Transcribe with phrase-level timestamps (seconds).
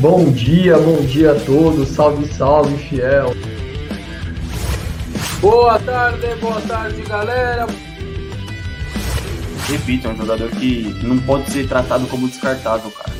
[0.00, 1.90] Bom dia, bom dia a todos.
[1.90, 3.36] Salve, salve, fiel.
[5.42, 7.66] Boa tarde, boa tarde, galera.
[9.68, 13.12] Repito, é um jogador que não pode ser tratado como descartável, cara.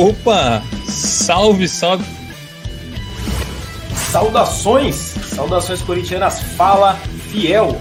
[0.00, 0.62] Opa!
[0.86, 2.06] Salve, salve!
[4.10, 4.94] Saudações!
[4.94, 6.94] Saudações corintianas, fala
[7.30, 7.78] fiel!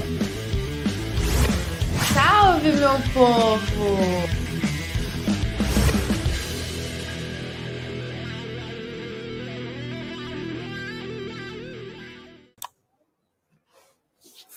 [2.13, 4.46] Salve, meu povo!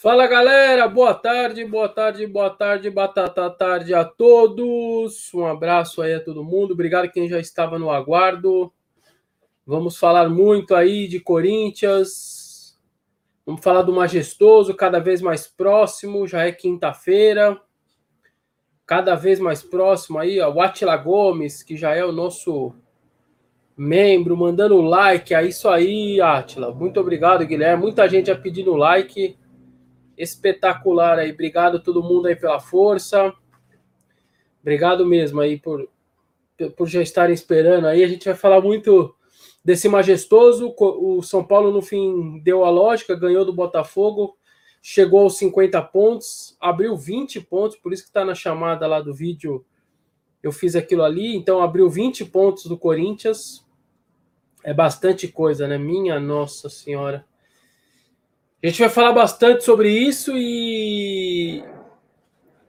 [0.02, 5.30] Fala galera, boa tarde, boa tarde, boa tarde, batata tarde a todos.
[5.34, 6.72] Um abraço aí a todo mundo.
[6.72, 8.72] Obrigado quem já estava no aguardo.
[9.66, 12.78] Vamos falar muito aí de Corinthians.
[13.44, 16.26] Vamos falar do majestoso, cada vez mais próximo.
[16.26, 17.60] Já é quinta-feira.
[18.86, 22.74] Cada vez mais próximo aí, ó, o Atila Gomes, que já é o nosso
[23.76, 25.34] membro, mandando like.
[25.34, 26.72] É isso aí, Atila.
[26.72, 27.82] Muito obrigado, Guilherme.
[27.82, 29.38] Muita gente já pedindo like
[30.20, 31.32] espetacular aí.
[31.32, 33.32] Obrigado a todo mundo aí pela força.
[34.60, 35.88] Obrigado mesmo aí por,
[36.76, 38.04] por já estarem esperando aí.
[38.04, 39.14] A gente vai falar muito
[39.64, 40.74] desse majestoso.
[40.78, 44.36] O São Paulo, no fim, deu a lógica, ganhou do Botafogo,
[44.82, 49.14] chegou aos 50 pontos, abriu 20 pontos, por isso que está na chamada lá do
[49.14, 49.64] vídeo.
[50.42, 53.66] Eu fiz aquilo ali, então abriu 20 pontos do Corinthians.
[54.62, 55.78] É bastante coisa, né?
[55.78, 57.24] Minha Nossa Senhora.
[58.62, 61.64] A gente vai falar bastante sobre isso e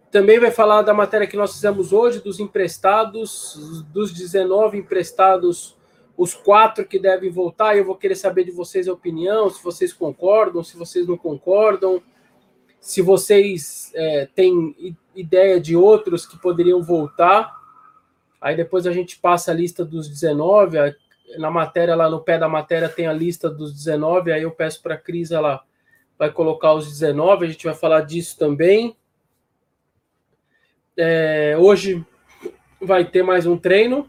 [0.09, 5.75] também vai falar da matéria que nós fizemos hoje, dos emprestados, dos 19 emprestados,
[6.15, 7.75] os quatro que devem voltar.
[7.75, 12.01] Eu vou querer saber de vocês a opinião, se vocês concordam, se vocês não concordam,
[12.79, 17.53] se vocês é, têm ideia de outros que poderiam voltar.
[18.39, 20.77] Aí depois a gente passa a lista dos 19.
[21.37, 24.31] Na matéria, lá no pé da matéria, tem a lista dos 19.
[24.31, 25.61] Aí eu peço para a Cris ela
[26.21, 28.95] vai colocar os 19, a gente vai falar disso também.
[30.95, 32.05] É, hoje
[32.79, 34.07] vai ter mais um treino.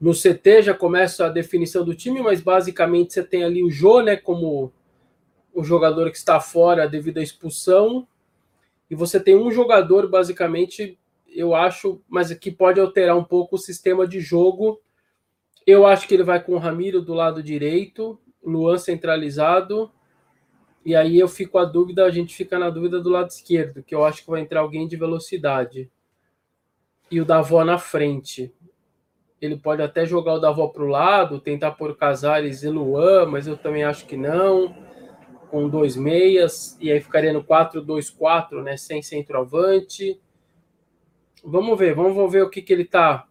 [0.00, 4.00] No CT já começa a definição do time, mas basicamente você tem ali o Jô,
[4.02, 4.72] né, como
[5.52, 8.06] o jogador que está fora devido à expulsão.
[8.88, 13.58] E você tem um jogador, basicamente, eu acho, mas que pode alterar um pouco o
[13.58, 14.80] sistema de jogo.
[15.66, 19.90] Eu acho que ele vai com o Ramiro do lado direito, Luan centralizado,
[20.86, 23.92] e aí eu fico a dúvida, a gente fica na dúvida do lado esquerdo, que
[23.92, 25.90] eu acho que vai entrar alguém de velocidade.
[27.10, 28.54] E o Davó na frente.
[29.40, 33.48] Ele pode até jogar o Davó para o lado, tentar pôr Casares e Luan, mas
[33.48, 34.76] eu também acho que não.
[35.50, 38.76] Com dois meias, e aí ficaria no 4-2-4, né?
[38.76, 40.20] Sem centroavante.
[41.42, 43.26] Vamos ver, vamos ver o que, que ele está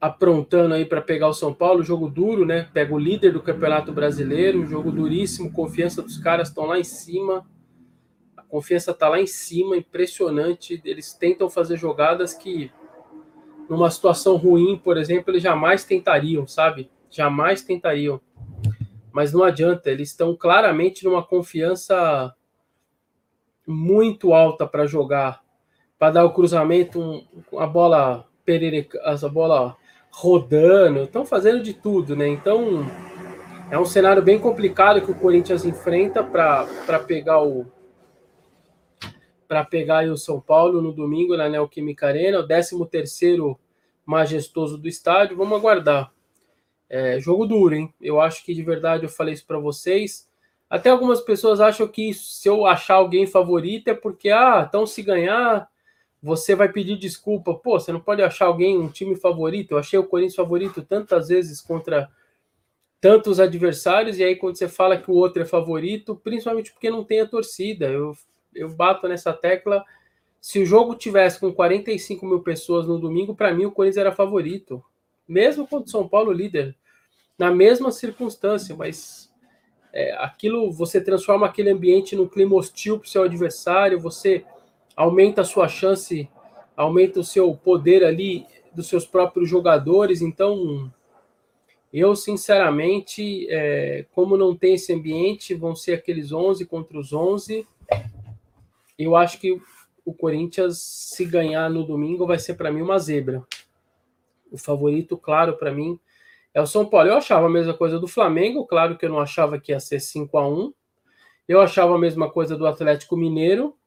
[0.00, 2.68] aprontando aí para pegar o São Paulo, jogo duro, né?
[2.72, 7.44] Pega o líder do Campeonato Brasileiro, jogo duríssimo, confiança dos caras estão lá em cima.
[8.36, 10.80] A confiança tá lá em cima, impressionante.
[10.84, 12.70] Eles tentam fazer jogadas que
[13.68, 16.90] numa situação ruim, por exemplo, eles jamais tentariam, sabe?
[17.10, 18.20] Jamais tentariam.
[19.12, 22.34] Mas não adianta, eles estão claramente numa confiança
[23.66, 25.42] muito alta para jogar,
[25.98, 27.26] para dar o cruzamento, um,
[27.58, 29.76] a bola perereca, a bola
[30.20, 32.26] rodando, estão fazendo de tudo, né?
[32.26, 32.84] Então
[33.70, 37.64] é um cenário bem complicado que o Corinthians enfrenta para pegar o
[39.46, 43.58] para pegar o São Paulo no domingo na Neoquímica Arena, o 13 terceiro
[44.04, 45.36] majestoso do estádio.
[45.36, 46.12] Vamos aguardar.
[46.90, 47.94] É, jogo duro, hein?
[48.00, 50.28] Eu acho que de verdade eu falei isso para vocês.
[50.68, 55.00] Até algumas pessoas acham que se eu achar alguém favorito é porque, ah, então se
[55.00, 55.68] ganhar,
[56.28, 57.54] você vai pedir desculpa.
[57.54, 59.72] Pô, você não pode achar alguém, um time favorito.
[59.72, 62.10] Eu achei o Corinthians favorito tantas vezes contra
[63.00, 67.02] tantos adversários, e aí quando você fala que o outro é favorito, principalmente porque não
[67.02, 67.86] tem a torcida.
[67.86, 68.12] Eu,
[68.54, 69.82] eu bato nessa tecla.
[70.38, 74.14] Se o jogo tivesse com 45 mil pessoas no domingo, para mim o Corinthians era
[74.14, 74.84] favorito.
[75.26, 76.76] Mesmo contra o São Paulo líder.
[77.38, 79.32] Na mesma circunstância, mas
[79.92, 84.44] é, aquilo você transforma aquele ambiente num clima hostil para o seu adversário, você
[84.98, 86.28] aumenta a sua chance,
[86.76, 90.20] aumenta o seu poder ali dos seus próprios jogadores.
[90.20, 90.92] Então,
[91.92, 97.64] eu sinceramente, é, como não tem esse ambiente, vão ser aqueles 11 contra os 11.
[98.98, 99.62] Eu acho que
[100.04, 103.46] o Corinthians, se ganhar no domingo, vai ser para mim uma zebra.
[104.50, 105.96] O favorito, claro, para mim
[106.52, 107.08] é o São Paulo.
[107.08, 110.00] Eu achava a mesma coisa do Flamengo, claro que eu não achava que ia ser
[110.00, 110.74] 5 a 1
[111.46, 113.77] Eu achava a mesma coisa do Atlético Mineiro,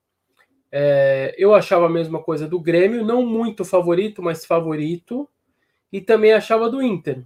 [0.72, 5.28] É, eu achava a mesma coisa do Grêmio, não muito favorito, mas favorito.
[5.92, 7.24] E também achava do Inter.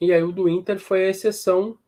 [0.00, 1.78] E aí o do Inter foi a exceção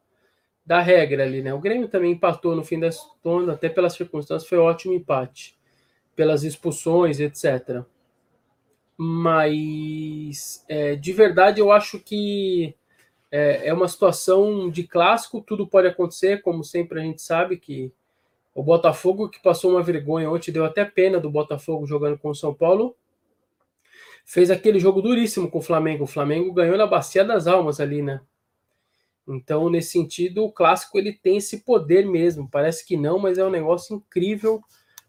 [0.64, 1.52] da regra ali, né?
[1.52, 5.58] O Grêmio também empatou no fim das contas, até pelas circunstâncias, foi um ótimo empate,
[6.16, 7.82] pelas expulsões, etc.
[8.96, 12.74] Mas é, de verdade eu acho que
[13.30, 17.92] é, é uma situação de clássico, tudo pode acontecer, como sempre a gente sabe que
[18.54, 22.34] o Botafogo que passou uma vergonha ontem, deu até pena do Botafogo jogando com o
[22.34, 22.96] São Paulo,
[24.24, 26.04] fez aquele jogo duríssimo com o Flamengo.
[26.04, 28.20] O Flamengo ganhou na bacia das almas ali, né?
[29.26, 32.48] Então, nesse sentido, o clássico ele tem esse poder mesmo.
[32.48, 34.62] Parece que não, mas é um negócio incrível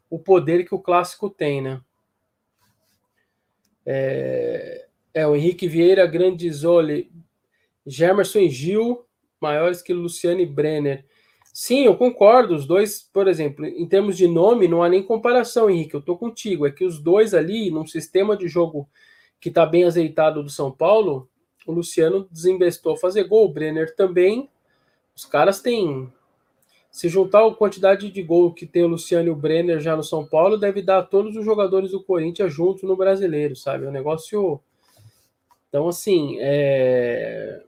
[0.10, 1.82] o poder que o clássico tem, né?
[3.86, 7.12] É, é o Henrique Vieira, Grandizoli,
[7.86, 9.06] Gemerson e Gil,
[9.40, 11.06] maiores que Luciano e Brenner.
[11.58, 12.54] Sim, eu concordo.
[12.54, 15.94] Os dois, por exemplo, em termos de nome, não há nem comparação, Henrique.
[15.94, 16.68] Eu tô contigo.
[16.68, 18.90] É que os dois ali, num sistema de jogo
[19.40, 21.30] que está bem azeitado do São Paulo,
[21.66, 24.50] o Luciano desinvestou a fazer gol, o Brenner também.
[25.16, 26.12] Os caras têm.
[26.92, 30.04] Se juntar a quantidade de gol que tem o Luciano e o Brenner já no
[30.04, 33.86] São Paulo, deve dar a todos os jogadores do Corinthians juntos no brasileiro, sabe?
[33.86, 34.60] É um negócio.
[35.70, 37.64] Então, assim, é...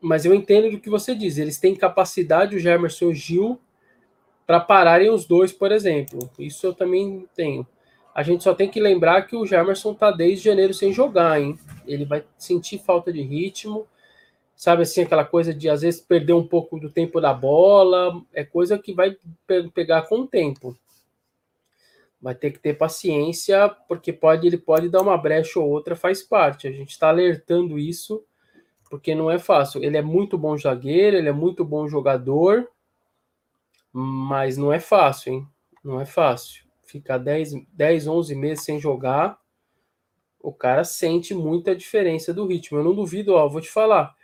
[0.00, 1.38] mas eu entendo do que você diz.
[1.38, 3.60] Eles têm capacidade, o Germerson e o Gil,
[4.46, 6.30] para pararem os dois, por exemplo.
[6.38, 7.66] Isso eu também tenho.
[8.14, 11.58] A gente só tem que lembrar que o Jamerson tá desde janeiro sem jogar, hein?
[11.86, 13.86] Ele vai sentir falta de ritmo,
[14.56, 18.42] sabe assim, aquela coisa de às vezes perder um pouco do tempo da bola, é
[18.42, 19.16] coisa que vai
[19.46, 20.76] pe pegar com o tempo.
[22.20, 26.20] Vai ter que ter paciência, porque pode ele pode dar uma brecha ou outra, faz
[26.20, 26.66] parte.
[26.66, 28.24] A gente está alertando isso,
[28.90, 29.82] porque não é fácil.
[29.82, 32.68] Ele é muito bom zagueiro, ele é muito bom jogador,
[33.92, 35.48] mas não é fácil, hein?
[35.84, 39.38] Não é fácil ficar 10, 10, 11 meses sem jogar,
[40.40, 42.78] o cara sente muita diferença do ritmo.
[42.78, 44.14] Eu não duvido, ó, vou te falar.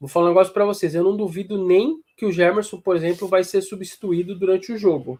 [0.00, 0.94] Vou falar um negócio para vocês.
[0.94, 5.18] Eu não duvido nem que o Gemerson, por exemplo, vai ser substituído durante o jogo.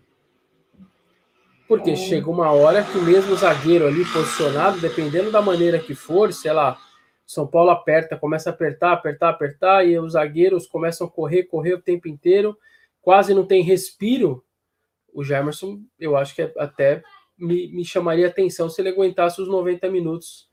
[1.69, 1.97] Porque é.
[1.97, 6.53] chega uma hora que mesmo o zagueiro ali posicionado, dependendo da maneira que for, sei
[6.53, 6.79] lá,
[7.27, 11.75] São Paulo aperta, começa a apertar, apertar, apertar, e os zagueiros começam a correr, correr
[11.75, 12.57] o tempo inteiro,
[13.03, 14.45] quase não tem respiro
[15.13, 17.03] o Jamerson, eu acho que até
[17.39, 20.49] me, me chamaria atenção se ele aguentasse os 90 minutos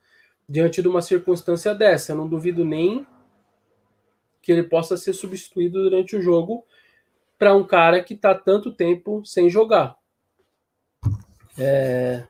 [0.47, 2.13] diante de uma circunstância dessa.
[2.13, 3.05] Eu não duvido nem
[4.41, 6.65] que ele possa ser substituído durante o jogo
[7.37, 9.97] para um cara que está tanto tempo sem jogar.
[11.57, 12.25] É...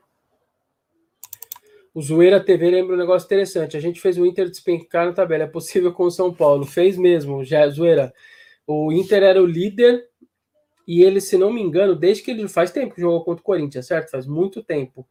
[1.93, 3.77] O Zoeira TV lembra um negócio interessante.
[3.77, 5.43] A gente fez o Inter despencar na tabela.
[5.43, 6.65] É possível com o São Paulo.
[6.65, 8.13] Fez mesmo, já, Zoeira.
[8.65, 10.07] O Inter era o líder
[10.87, 13.45] e ele, se não me engano, desde que ele faz tempo que jogou contra o
[13.45, 14.09] Corinthians, certo?
[14.09, 15.07] Faz muito tempo.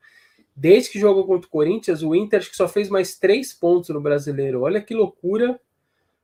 [0.54, 3.90] Desde que jogou contra o Corinthians, o Inter acho que só fez mais três pontos
[3.90, 4.62] no brasileiro.
[4.62, 5.58] Olha que loucura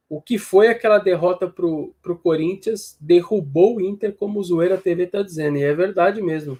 [0.08, 2.96] o que foi aquela derrota para o Corinthians.
[3.00, 5.56] Derrubou o Inter, como o Zoeira TV está dizendo.
[5.56, 6.58] E é verdade mesmo.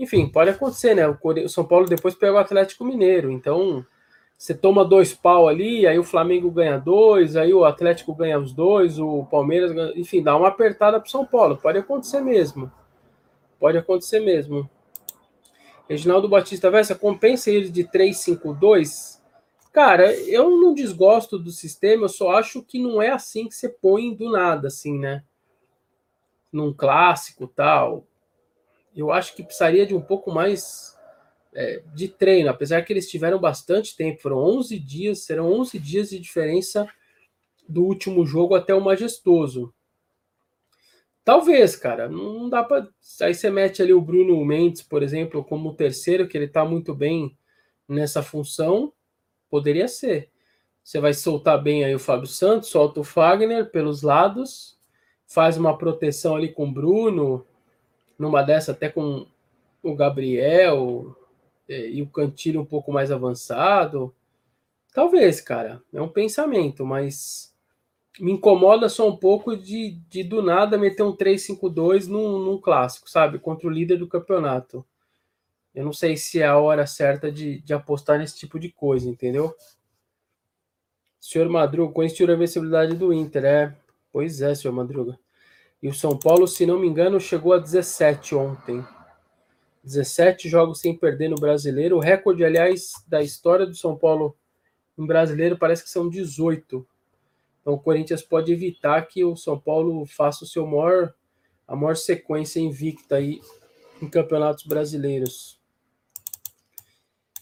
[0.00, 1.06] Enfim, pode acontecer, né?
[1.06, 3.30] O São Paulo depois pega o Atlético Mineiro.
[3.30, 3.84] Então,
[4.34, 8.54] você toma dois pau ali, aí o Flamengo ganha dois, aí o Atlético ganha os
[8.54, 11.58] dois, o Palmeiras ganha, enfim, dá uma apertada para São Paulo.
[11.58, 12.72] Pode acontecer mesmo.
[13.58, 14.68] Pode acontecer mesmo.
[15.86, 19.20] Reginaldo Batista Vessa, compensa ele de 3-5-2?
[19.70, 23.68] Cara, eu não desgosto do sistema, eu só acho que não é assim que você
[23.68, 25.22] põe do nada, assim, né?
[26.50, 28.06] Num clássico tal.
[28.94, 30.96] Eu acho que precisaria de um pouco mais
[31.52, 36.10] é, de treino, apesar que eles tiveram bastante tempo, foram 11 dias, serão 11 dias
[36.10, 36.88] de diferença
[37.68, 39.72] do último jogo até o majestoso.
[41.24, 42.88] Talvez, cara, não dá para.
[43.20, 46.94] Aí você mete ali o Bruno Mendes, por exemplo, como terceiro, que ele tá muito
[46.94, 47.36] bem
[47.86, 48.92] nessa função,
[49.48, 50.30] poderia ser.
[50.82, 54.78] Você vai soltar bem aí o Fábio Santos, solta o Fagner pelos lados,
[55.26, 57.46] faz uma proteção ali com o Bruno,
[58.20, 59.26] numa dessa até com
[59.82, 61.16] o Gabriel,
[61.66, 64.14] é, e o cantilho um pouco mais avançado.
[64.92, 67.54] Talvez, cara, é um pensamento, mas
[68.20, 73.08] me incomoda só um pouco de, de do nada meter um 3-5-2 num, num clássico,
[73.08, 73.38] sabe?
[73.38, 74.84] Contra o líder do campeonato.
[75.74, 79.08] Eu não sei se é a hora certa de, de apostar nesse tipo de coisa,
[79.08, 79.54] entendeu?
[81.18, 83.76] Senhor Madruga, conhece a invencibilidade do Inter, é?
[84.12, 85.18] Pois é, senhor Madruga.
[85.82, 88.84] E o São Paulo, se não me engano, chegou a 17 ontem.
[89.82, 91.96] 17 jogos sem perder no brasileiro.
[91.96, 94.36] O recorde, aliás, da história do São Paulo
[94.98, 96.86] em brasileiro parece que são 18.
[97.60, 101.14] Então o Corinthians pode evitar que o São Paulo faça o seu maior,
[101.66, 103.40] a maior sequência invicta aí
[104.02, 105.58] em campeonatos brasileiros.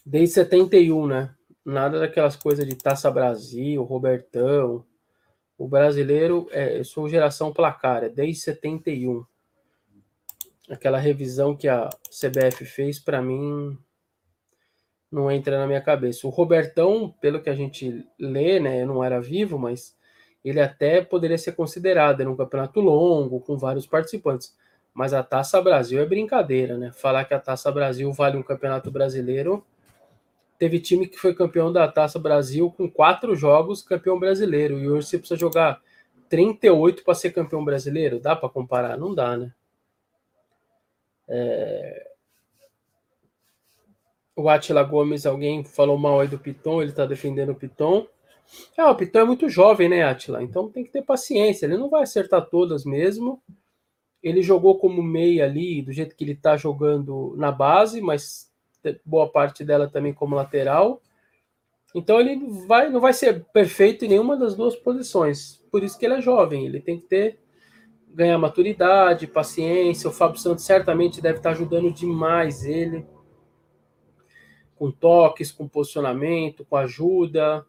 [0.05, 1.35] Desde 71, né?
[1.65, 4.85] Nada daquelas coisas de Taça Brasil, Robertão.
[5.59, 9.25] O brasileiro, é, eu sou geração placar, é desde 71.
[10.69, 13.77] Aquela revisão que a CBF fez, para mim,
[15.11, 16.25] não entra na minha cabeça.
[16.25, 18.85] O Robertão, pelo que a gente lê, né?
[18.85, 19.97] Não era vivo, mas
[20.45, 22.21] ele até poderia ser considerado.
[22.21, 24.55] Era um campeonato longo, com vários participantes.
[24.93, 26.93] Mas a Taça Brasil é brincadeira, né?
[26.93, 29.65] Falar que a Taça Brasil vale um campeonato brasileiro
[30.59, 34.77] Teve time que foi campeão da Taça Brasil com quatro jogos, campeão brasileiro.
[34.77, 35.81] E hoje você precisa jogar
[36.27, 38.19] 38 para ser campeão brasileiro?
[38.19, 38.97] Dá para comparar?
[38.97, 39.53] Não dá, né?
[41.29, 42.11] É...
[44.35, 48.05] O Atila Gomes, alguém falou mal aí do Piton, ele está defendendo o Piton.
[48.77, 50.43] É, o Piton é muito jovem, né, Atila?
[50.43, 51.65] Então tem que ter paciência.
[51.65, 53.41] Ele não vai acertar todas mesmo.
[54.21, 58.48] Ele jogou como meia ali, do jeito que ele está jogando na base, mas
[59.05, 61.01] boa parte dela também como lateral.
[61.93, 65.57] Então ele vai, não vai ser perfeito em nenhuma das duas posições.
[65.71, 67.39] Por isso que ele é jovem, ele tem que ter
[68.13, 70.09] ganhar maturidade, paciência.
[70.09, 73.05] O Fábio Santos certamente deve estar ajudando demais ele
[74.75, 77.65] com toques, com posicionamento, com ajuda.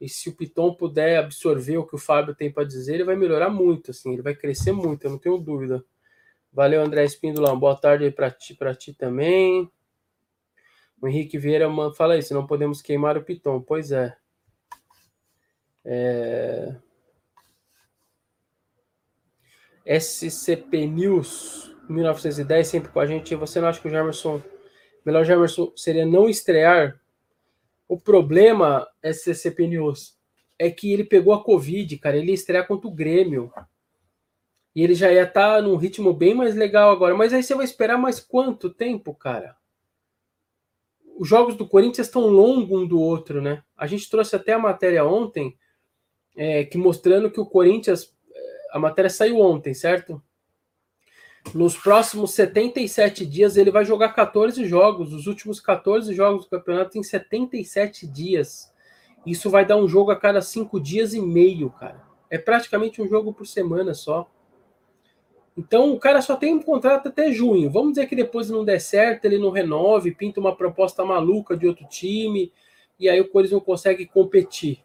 [0.00, 3.16] E se o Piton puder absorver o que o Fábio tem para dizer, ele vai
[3.16, 5.84] melhorar muito, assim, ele vai crescer muito, eu não tenho dúvida.
[6.52, 7.56] Valeu, André Espíndola.
[7.56, 9.70] Boa tarde para ti, para ti também.
[11.02, 13.60] O Henrique Vieira fala isso, não podemos queimar o Piton.
[13.60, 14.16] Pois é.
[15.84, 16.76] é...
[19.84, 23.34] SCP News 1910, sempre com a gente.
[23.34, 24.40] Você não acha que o Jamerson,
[25.04, 27.00] melhor Jamerson seria não estrear?
[27.88, 30.16] O problema, SCP News,
[30.56, 32.16] é que ele pegou a Covid, cara.
[32.16, 33.52] Ele ia estrear contra o Grêmio.
[34.72, 37.12] E ele já ia estar tá num ritmo bem mais legal agora.
[37.16, 39.60] Mas aí você vai esperar mais quanto tempo, cara?
[41.22, 43.62] Os jogos do Corinthians estão longos um do outro, né?
[43.76, 45.56] A gente trouxe até a matéria ontem,
[46.34, 50.20] é, que mostrando que o Corinthians, é, a matéria saiu ontem, certo?
[51.54, 56.98] Nos próximos 77 dias ele vai jogar 14 jogos, os últimos 14 jogos do campeonato
[56.98, 58.72] em 77 dias.
[59.24, 62.02] Isso vai dar um jogo a cada cinco dias e meio, cara.
[62.28, 64.28] É praticamente um jogo por semana só.
[65.56, 67.70] Então o cara só tem um contrato até junho.
[67.70, 71.66] Vamos dizer que depois não der certo, ele não renove, pinta uma proposta maluca de
[71.66, 72.52] outro time,
[72.98, 74.82] e aí o Corinthians não consegue competir.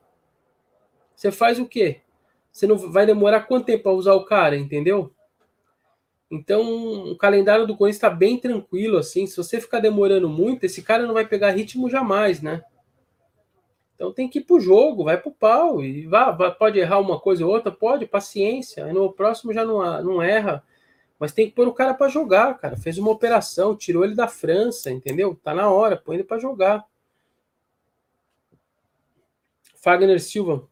[1.15, 2.01] Você faz o quê?
[2.51, 5.13] Você não vai demorar quanto tempo para usar o cara, entendeu?
[6.29, 9.25] Então, o calendário do Corinthians está bem tranquilo, assim.
[9.25, 12.61] Se você ficar demorando muito, esse cara não vai pegar ritmo jamais, né?
[13.97, 15.83] Então tem que ir pro jogo, vai pro pau.
[15.83, 17.71] E vá, vá, pode errar uma coisa ou outra?
[17.71, 18.85] Pode, paciência.
[18.85, 20.63] Aí no próximo já não, não erra.
[21.19, 22.77] Mas tem que pôr o cara para jogar, cara.
[22.77, 25.35] Fez uma operação, tirou ele da França, entendeu?
[25.43, 26.85] Tá na hora, põe ele para jogar.
[29.77, 30.69] Fagner Silva.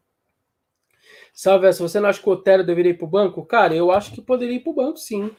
[1.34, 3.44] Salve, se você não acha que o Otero deveria ir pro banco?
[3.44, 5.34] Cara, eu acho que poderia ir pro banco, sim.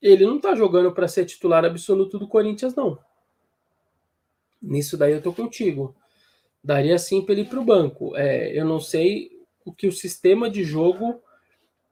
[0.00, 2.98] Ele não tá jogando para ser titular absoluto do Corinthians, não.
[4.60, 5.94] Nisso daí eu tô contigo
[6.62, 8.16] daria sim para ele ir para o banco.
[8.16, 9.30] É, eu não sei
[9.64, 11.20] o que o sistema de jogo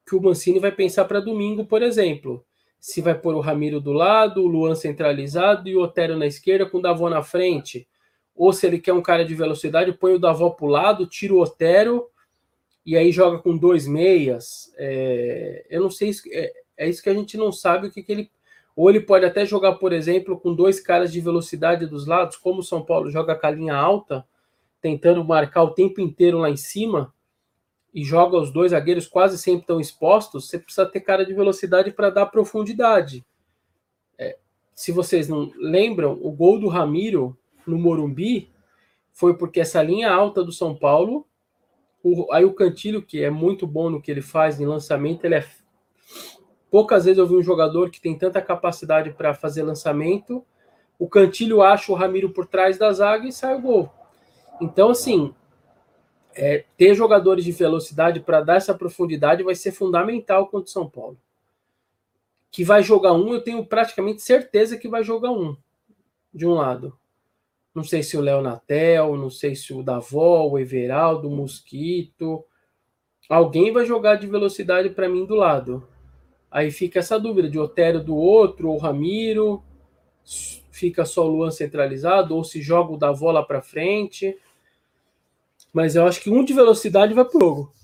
[0.06, 2.44] que o Mancini vai pensar para domingo, por exemplo.
[2.80, 6.66] Se vai pôr o Ramiro do lado, o Luan centralizado e o Otero na esquerda
[6.66, 7.86] com o Davó na frente.
[8.34, 11.34] Ou se ele quer um cara de velocidade, põe o Davó para o lado, tira
[11.34, 12.08] o Otero
[12.84, 14.72] e aí joga com dois meias.
[14.76, 18.10] É, eu não sei, é, é, isso que a gente não sabe o que, que
[18.10, 18.30] ele.
[18.74, 22.60] Ou ele pode até jogar, por exemplo, com dois caras de velocidade dos lados, como
[22.60, 24.24] o São Paulo joga com a linha alta,
[24.80, 27.12] tentando marcar o tempo inteiro lá em cima
[27.92, 31.90] e joga os dois zagueiros quase sempre tão expostos, você precisa ter cara de velocidade
[31.90, 33.24] para dar profundidade.
[34.16, 34.38] É,
[34.74, 38.50] se vocês não lembram, o gol do Ramiro no Morumbi
[39.12, 41.26] foi porque essa linha alta do São Paulo,
[42.02, 45.34] o, aí o Cantilho, que é muito bom no que ele faz em lançamento, ele
[45.34, 45.46] é.
[46.70, 50.46] Poucas vezes eu vi um jogador que tem tanta capacidade para fazer lançamento.
[50.98, 53.90] O Cantilho acha o Ramiro por trás da zaga e sai o gol.
[54.60, 55.34] Então, assim,
[56.34, 60.88] é, ter jogadores de velocidade para dar essa profundidade vai ser fundamental contra o São
[60.88, 61.18] Paulo.
[62.50, 65.56] Que vai jogar um, eu tenho praticamente certeza que vai jogar um,
[66.32, 66.98] de um lado.
[67.74, 72.44] Não sei se o Léo Natel, não sei se o Davó, o Everaldo, o Mosquito.
[73.28, 75.86] Alguém vai jogar de velocidade para mim do lado.
[76.50, 79.62] Aí fica essa dúvida de Otero do outro, ou Ramiro,
[80.72, 84.36] fica só o Luan centralizado, ou se joga o Davó lá para frente.
[85.72, 87.74] Mas eu acho que um de velocidade vai pro jogo.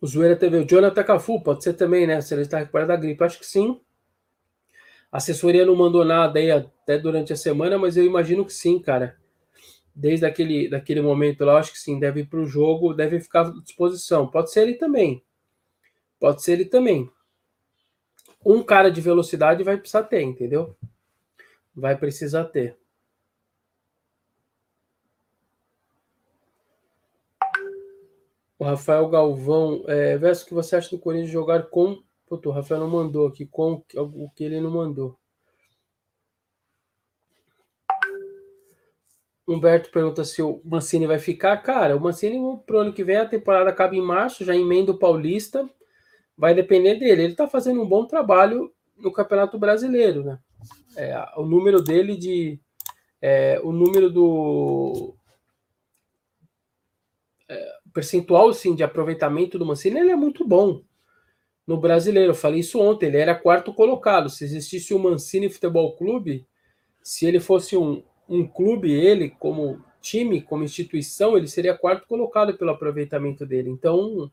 [0.00, 2.20] O Zoeira teve o Jonathan Cafu, pode ser também, né?
[2.20, 3.80] Se ele está recuperado da gripe, acho que sim.
[5.12, 8.80] A assessoria não mandou nada aí até durante a semana, mas eu imagino que sim,
[8.80, 9.16] cara.
[9.94, 13.46] Desde aquele, daquele momento lá, acho que sim, deve ir para o jogo, deve ficar
[13.46, 14.26] à disposição.
[14.26, 15.22] Pode ser ele também.
[16.18, 17.08] Pode ser ele também.
[18.44, 20.76] Um cara de velocidade vai precisar ter, entendeu?
[21.74, 22.76] Vai precisar ter.
[28.58, 32.02] O Rafael Galvão, é, verso que você acha do Corinthians jogar com.
[32.26, 35.18] Puta, o Rafael não mandou aqui, com o que ele não mandou.
[39.46, 41.56] Humberto pergunta se o Mancini vai ficar.
[41.58, 44.98] Cara, o Mancini pro ano que vem a temporada acaba em março, já emenda o
[44.98, 45.68] Paulista.
[46.42, 47.22] Vai depender dele.
[47.22, 50.40] Ele tá fazendo um bom trabalho no Campeonato Brasileiro, né?
[50.96, 52.58] É, o número dele de.
[53.20, 55.14] É, o número do
[57.92, 60.82] percentual assim, de aproveitamento do Mancini ele é muito bom
[61.64, 62.30] no brasileiro.
[62.30, 64.28] Eu falei isso ontem, ele era quarto colocado.
[64.28, 66.44] Se existisse o Mancini Futebol Clube,
[67.02, 72.58] se ele fosse um, um clube, ele, como time, como instituição, ele seria quarto colocado
[72.58, 73.70] pelo aproveitamento dele.
[73.70, 74.28] Então,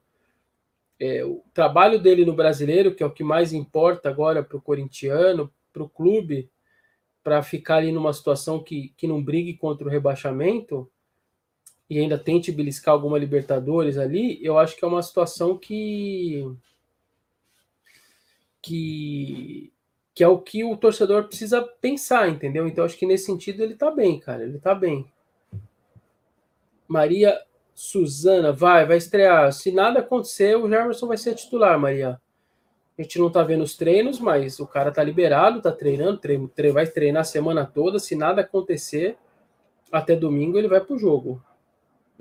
[1.00, 4.62] é, o trabalho dele no brasileiro, que é o que mais importa agora para o
[4.62, 6.50] corintiano, para o clube,
[7.24, 10.90] para ficar ali numa situação que, que não brigue contra o rebaixamento,
[11.90, 16.46] e ainda tente beliscar alguma Libertadores ali, eu acho que é uma situação que
[18.62, 19.72] que
[20.14, 22.68] que é o que o torcedor precisa pensar, entendeu?
[22.68, 25.10] Então acho que nesse sentido ele tá bem, cara, ele tá bem.
[26.88, 27.40] Maria
[27.80, 29.52] Suzana, vai, vai estrear.
[29.54, 32.20] Se nada acontecer, o Jamerson vai ser titular, Maria.
[32.98, 36.48] A gente não tá vendo os treinos, mas o cara tá liberado, tá treinando, treino,
[36.48, 37.98] treino, vai treinar a semana toda.
[38.00, 39.18] Se nada acontecer,
[39.92, 41.42] até domingo ele vai pro jogo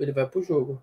[0.03, 0.81] ele vai pro jogo.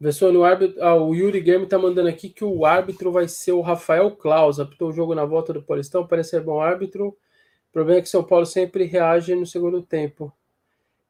[0.00, 3.52] Vessone, o árbitro, ah, o Yuri Game tá mandando aqui que o árbitro vai ser
[3.52, 4.58] o Rafael Klaus.
[4.58, 7.16] Apitou o jogo na volta do Paulistão, parece ser bom árbitro.
[7.72, 10.30] O problema é que São Paulo sempre reage no segundo tempo.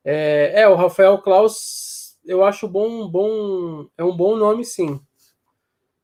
[0.04, 5.00] É, é o Rafael Klaus, eu acho bom, bom, é um bom nome, sim.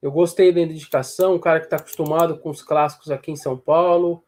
[0.03, 3.57] Eu gostei da indicação, um cara que está acostumado com os clássicos aqui em São
[3.57, 4.25] Paulo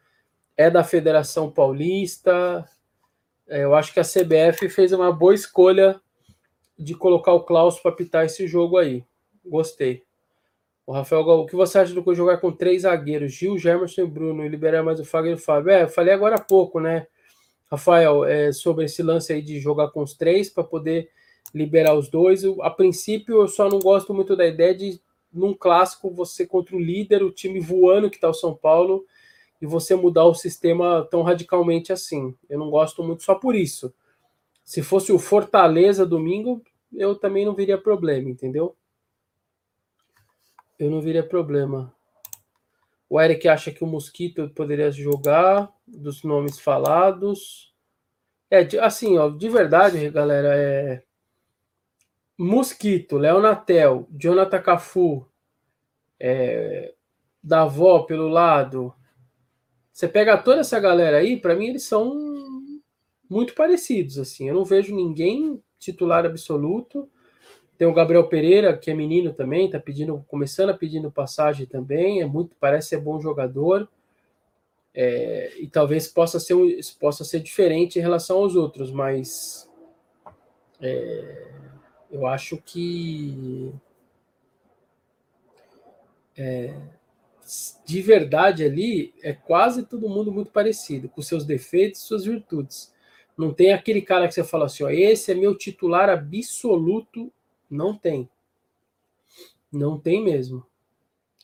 [0.56, 2.64] é da Federação Paulista.
[3.48, 6.00] É, eu acho que a CBF fez uma boa escolha
[6.78, 9.04] de colocar o Klaus para pitar esse jogo aí.
[9.44, 10.04] Gostei.
[10.90, 14.44] O Rafael, o que você acha do jogar com três zagueiros, Gil, Germerson e Bruno,
[14.44, 15.70] e liberar mais o Fagner e o Fábio?
[15.70, 17.06] É, eu falei agora há pouco, né,
[17.70, 21.08] Rafael, é, sobre esse lance aí de jogar com os três para poder
[21.54, 22.42] liberar os dois.
[22.60, 25.00] A princípio, eu só não gosto muito da ideia de,
[25.32, 29.04] num clássico, você contra o líder, o time voando que está o São Paulo,
[29.62, 32.34] e você mudar o sistema tão radicalmente assim.
[32.48, 33.94] Eu não gosto muito só por isso.
[34.64, 36.60] Se fosse o Fortaleza domingo,
[36.92, 38.74] eu também não viria problema, entendeu?
[40.80, 41.94] Eu não viria problema.
[43.06, 47.74] O Eric acha que o Mosquito poderia jogar, dos nomes falados.
[48.50, 51.02] É, assim, ó, de verdade, galera, é.
[52.38, 55.28] Mosquito, Leonatel, Jonathan Cafu,
[56.18, 56.94] é...
[57.42, 58.94] Davó pelo lado,
[59.92, 62.14] você pega toda essa galera aí, para mim eles são
[63.28, 64.48] muito parecidos, assim.
[64.48, 67.10] Eu não vejo ninguém titular absoluto.
[67.80, 72.20] Tem o Gabriel Pereira, que é menino também, tá pedindo, começando a pedindo passagem também,
[72.20, 73.88] é muito, parece ser bom jogador.
[74.92, 76.54] É, e talvez possa ser,
[77.00, 79.66] possa ser diferente em relação aos outros, mas
[80.78, 81.52] é,
[82.10, 83.72] eu acho que
[86.36, 86.76] é,
[87.86, 92.92] de verdade ali é quase todo mundo muito parecido, com seus defeitos e suas virtudes.
[93.38, 97.32] Não tem aquele cara que você fala assim, ó, esse é meu titular absoluto.
[97.70, 98.28] Não tem.
[99.72, 100.66] Não tem mesmo.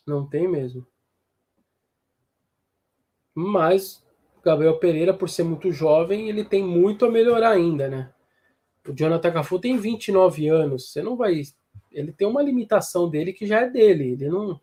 [0.07, 0.87] Não tem mesmo.
[3.35, 4.03] Mas
[4.43, 8.13] Gabriel Pereira, por ser muito jovem, ele tem muito a melhorar ainda, né?
[8.89, 10.91] O Jonathan Cafu tem 29 anos.
[10.91, 11.43] Você não vai.
[11.93, 14.13] Ele tem uma limitação dele que já é dele.
[14.13, 14.61] Ele não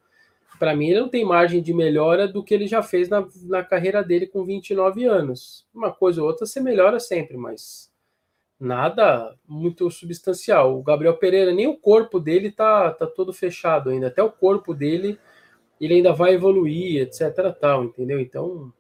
[0.64, 3.64] para mim, ele não tem margem de melhora do que ele já fez na, na
[3.64, 5.68] carreira dele com 29 anos.
[5.74, 7.92] Uma coisa ou outra você melhora sempre, mas
[8.60, 10.78] nada muito substancial.
[10.78, 14.08] O Gabriel Pereira, nem o corpo dele tá, tá todo fechado ainda.
[14.08, 15.20] Até o corpo dele,
[15.80, 17.54] ele ainda vai evoluir, etc.
[17.60, 18.20] Tal, entendeu?
[18.20, 18.72] Então,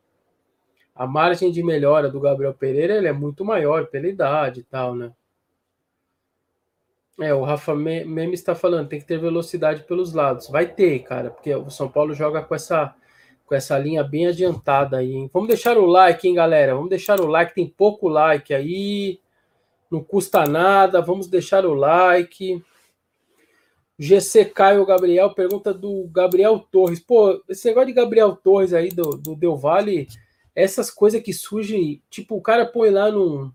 [0.96, 4.96] a margem de melhora do Gabriel Pereira ele é muito maior pela idade e tal,
[4.96, 5.12] né?
[7.20, 10.50] É, o Rafa Meme está falando, tem que ter velocidade pelos lados.
[10.50, 12.96] Vai ter, cara, porque o São Paulo joga com essa
[13.46, 15.14] com essa linha bem adiantada aí.
[15.14, 15.30] Hein?
[15.32, 16.74] Vamos deixar o like, hein, galera?
[16.74, 19.20] Vamos deixar o like, tem pouco like aí.
[19.94, 22.60] Não custa nada, vamos deixar o like.
[24.00, 27.00] GC Caio Gabriel pergunta do Gabriel Torres.
[27.00, 30.08] Pô, esse negócio de Gabriel Torres aí do, do Del Valle,
[30.56, 33.54] essas coisas que surgem, tipo, o cara põe lá no,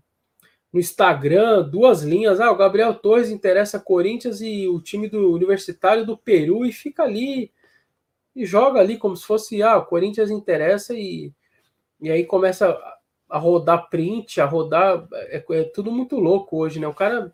[0.71, 2.39] no Instagram duas linhas.
[2.39, 7.03] Ah, o Gabriel Torres interessa Corinthians e o time do Universitário do Peru e fica
[7.03, 7.51] ali
[8.33, 11.33] e joga ali como se fosse, ah, o Corinthians interessa e,
[11.99, 12.79] e aí começa
[13.29, 15.07] a rodar print, a rodar.
[15.13, 16.87] É, é tudo muito louco hoje, né?
[16.87, 17.33] O cara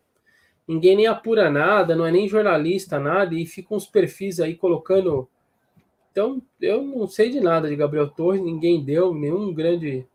[0.67, 5.29] ninguém nem apura nada, não é nem jornalista, nada, e ficam uns perfis aí colocando.
[6.11, 10.07] Então, eu não sei de nada de Gabriel Torres, ninguém deu, nenhum grande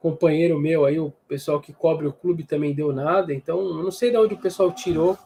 [0.00, 3.90] companheiro meu aí, o pessoal que cobre o clube também deu nada, então eu não
[3.90, 5.16] sei de onde o pessoal tirou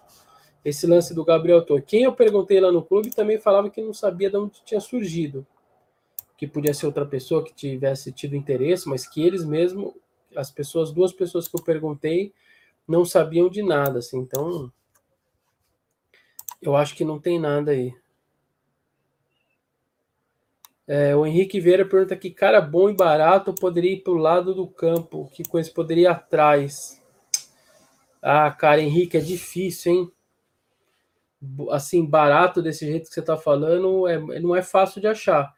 [0.64, 1.84] esse lance do Gabriel Torres.
[1.86, 5.44] Quem eu perguntei lá no clube também falava que não sabia de onde tinha surgido,
[6.38, 9.96] que podia ser outra pessoa que tivesse tido interesse, mas que eles mesmo,
[10.36, 12.32] as pessoas, duas pessoas que eu perguntei,
[12.86, 14.18] não sabiam de nada, assim.
[14.20, 14.72] Então,
[16.62, 17.92] eu acho que não tem nada aí.
[20.86, 24.54] É, o Henrique Vieira pergunta que cara bom e barato poderia ir para o lado
[24.54, 27.02] do campo, que coisa poderia ir atrás.
[28.22, 30.12] Ah, cara, Henrique, é difícil, hein?
[31.70, 35.57] Assim, barato desse jeito que você está falando, é, não é fácil de achar.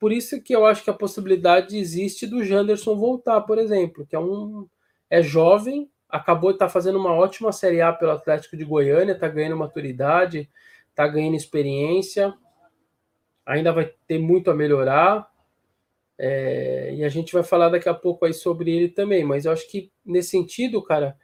[0.00, 4.16] Por isso que eu acho que a possibilidade existe do Janderson voltar, por exemplo, que
[4.16, 4.66] é um
[5.10, 9.12] é jovem, acabou de estar tá fazendo uma ótima Série A pelo Atlético de Goiânia,
[9.12, 10.48] está ganhando maturidade,
[10.88, 12.32] está ganhando experiência,
[13.44, 15.28] ainda vai ter muito a melhorar.
[16.18, 19.52] É, e a gente vai falar daqui a pouco aí sobre ele também, mas eu
[19.52, 21.14] acho que nesse sentido, cara,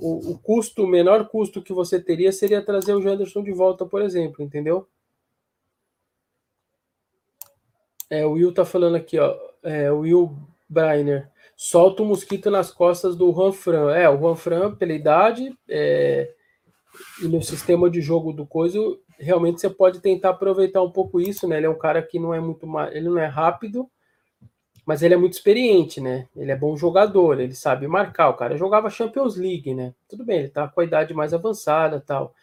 [0.00, 3.86] o, o custo, o menor custo que você teria seria trazer o Janderson de volta,
[3.86, 4.88] por exemplo, entendeu?
[8.08, 9.36] É, o Will tá falando aqui, ó.
[9.62, 10.36] É, o Will
[10.68, 13.94] Breiner solta o mosquito nas costas do Juan Fran.
[13.94, 16.30] É, o Juan Fran, pela idade é,
[17.22, 18.78] e no sistema de jogo do coisa,
[19.18, 21.56] realmente você pode tentar aproveitar um pouco isso, né?
[21.56, 23.88] Ele é um cara que não é muito ele não é rápido,
[24.84, 26.28] mas ele é muito experiente, né?
[26.36, 28.28] Ele é bom jogador, ele sabe marcar.
[28.28, 29.94] O cara jogava Champions League, né?
[30.08, 32.34] Tudo bem, ele tá com a idade mais avançada, tal.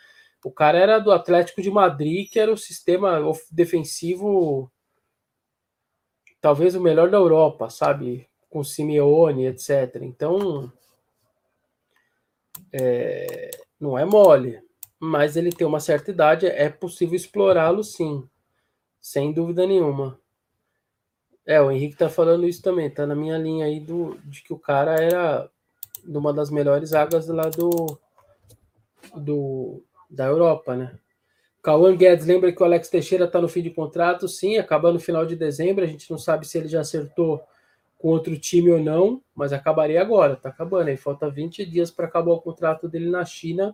[0.43, 4.69] O cara era do Atlético de Madrid, que era o sistema defensivo
[6.43, 8.27] talvez o melhor da Europa, sabe?
[8.53, 10.01] com Simeone, etc.
[10.01, 10.71] Então,
[12.71, 14.61] é, não é mole,
[14.99, 18.29] mas ele tem uma certa idade, é possível explorá-lo sim,
[19.01, 20.19] sem dúvida nenhuma.
[21.45, 24.53] É, o Henrique tá falando isso também, tá na minha linha aí do, de que
[24.53, 25.49] o cara era
[26.03, 27.97] de uma das melhores águas lá do,
[29.15, 30.99] do da Europa, né?
[31.63, 34.99] Cauã Guedes lembra que o Alex Teixeira está no fim de contrato, sim, acaba no
[34.99, 35.81] final de dezembro.
[35.81, 37.41] A gente não sabe se ele já acertou
[37.97, 40.97] com outro time ou não, mas acabaria agora, tá acabando aí.
[40.97, 43.73] Falta 20 dias para acabar o contrato dele na China.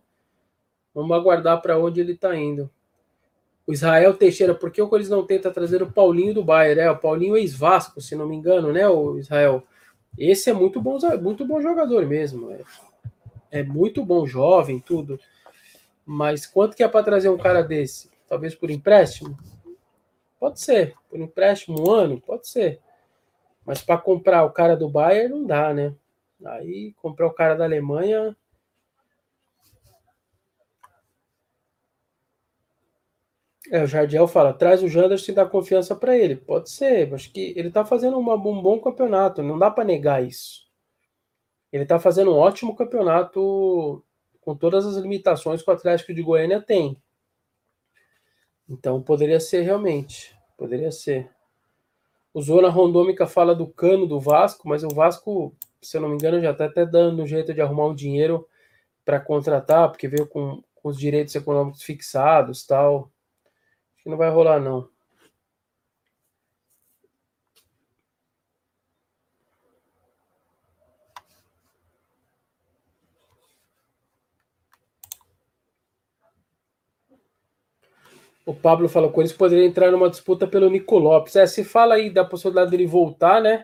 [0.94, 2.70] Vamos aguardar para onde ele está indo.
[3.66, 6.82] O Israel Teixeira, por que o Corinthians não tenta trazer o Paulinho do Bayern?
[6.82, 9.64] É, o Paulinho ex-Vasco, se não me engano, né, o Israel?
[10.16, 12.52] Esse é muito bom, muito bom jogador mesmo.
[12.52, 12.62] É,
[13.52, 15.20] é muito bom, jovem, tudo.
[16.12, 18.10] Mas quanto que é para trazer um cara desse?
[18.28, 19.38] Talvez por empréstimo?
[20.40, 20.96] Pode ser.
[21.08, 22.20] Por empréstimo, um ano?
[22.20, 22.82] Pode ser.
[23.64, 25.94] Mas para comprar o cara do Bayern não dá, né?
[26.44, 28.36] Aí comprar o cara da Alemanha.
[33.72, 36.36] É, o Jardiel fala, traz o Janderson e dá confiança para ele.
[36.36, 40.24] Pode ser, acho que ele tá fazendo uma, um bom campeonato, não dá para negar
[40.24, 40.68] isso.
[41.72, 44.04] Ele tá fazendo um ótimo campeonato
[44.42, 46.98] com todas as limitações que o Atlético de Goiânia tem.
[48.68, 51.30] Então poderia ser realmente, poderia ser.
[52.32, 56.16] O Zona Rondômica fala do cano do Vasco, mas o Vasco, se eu não me
[56.16, 58.48] engano, já está até dando um jeito de arrumar um dinheiro
[59.04, 63.12] para contratar, porque veio com, com, os direitos econômicos fixados tal.
[63.96, 64.88] Acho que não vai rolar, não.
[78.50, 81.36] O Pablo falou que eles poderiam entrar numa disputa pelo Nico Lopes.
[81.36, 83.64] É, se fala aí da possibilidade dele voltar, né?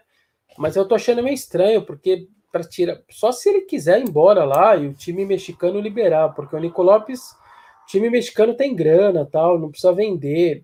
[0.60, 3.02] Mas eu tô achando meio estranho, porque para tirar.
[3.10, 6.84] Só se ele quiser ir embora lá e o time mexicano liberar, porque o Nico
[6.84, 10.64] Lopes, o time mexicano tem grana tal, não precisa vender.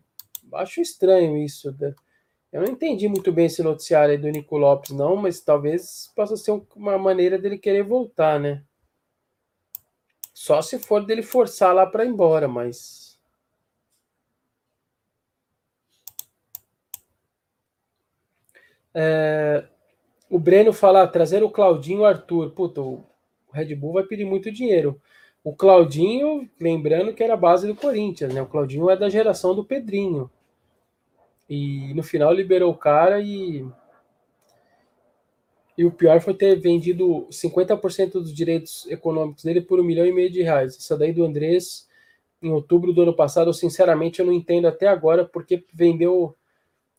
[0.53, 1.75] Acho estranho isso.
[1.79, 1.95] Né?
[2.53, 6.37] Eu não entendi muito bem esse noticiário aí do Nico Lopes, não, mas talvez possa
[6.37, 8.61] ser uma maneira dele querer voltar, né?
[10.31, 13.00] Só se for dele forçar lá para ir embora, mas
[18.93, 19.65] É,
[20.29, 22.51] o Breno fala, trazer o Claudinho o Arthur.
[22.51, 23.05] Puta, o
[23.51, 24.99] o Red Bull vai pedir muito dinheiro.
[25.43, 28.41] O Claudinho, lembrando que era a base do Corinthians, né?
[28.41, 30.31] O Claudinho é da geração do Pedrinho.
[31.49, 33.65] E no final liberou o cara e.
[35.77, 40.11] E o pior foi ter vendido 50% dos direitos econômicos dele por um milhão e
[40.11, 40.77] meio de reais.
[40.77, 41.87] Essa daí do Andrés,
[42.41, 46.37] em outubro do ano passado, eu, sinceramente eu não entendo até agora porque vendeu.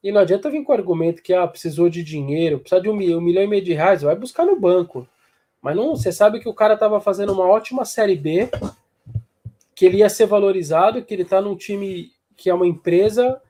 [0.03, 2.97] E não adianta vir com o argumento que ah, precisou de dinheiro, precisa de um
[2.97, 5.07] milhão, um milhão e meio de reais, vai buscar no banco.
[5.61, 8.51] Mas não, você sabe que o cara estava fazendo uma ótima série B,
[9.75, 13.41] que ele ia ser valorizado, que ele está num time que é uma empresa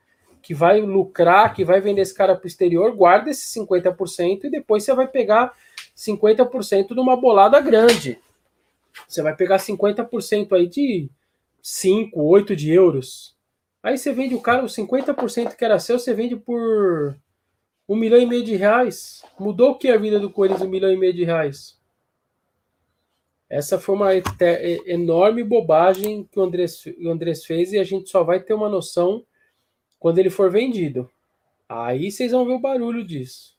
[0.43, 4.49] que vai lucrar, que vai vender esse cara para o exterior, guarda esses 50% e
[4.49, 5.53] depois você vai pegar
[5.97, 8.19] 50% de uma bolada grande.
[9.07, 11.09] Você vai pegar 50% aí de
[11.61, 13.32] 5, 8 de euros.
[13.83, 17.19] Aí você vende o cara, os 50% que era seu, você vende por
[17.87, 19.21] um milhão e meio de reais.
[19.37, 21.77] Mudou o que a vida do Corinthians, um milhão e meio de reais?
[23.49, 24.11] Essa foi uma
[24.85, 28.69] enorme bobagem que o Andrés, o Andrés fez e a gente só vai ter uma
[28.69, 29.25] noção
[29.99, 31.11] quando ele for vendido.
[31.67, 33.57] Aí vocês vão ver o barulho disso.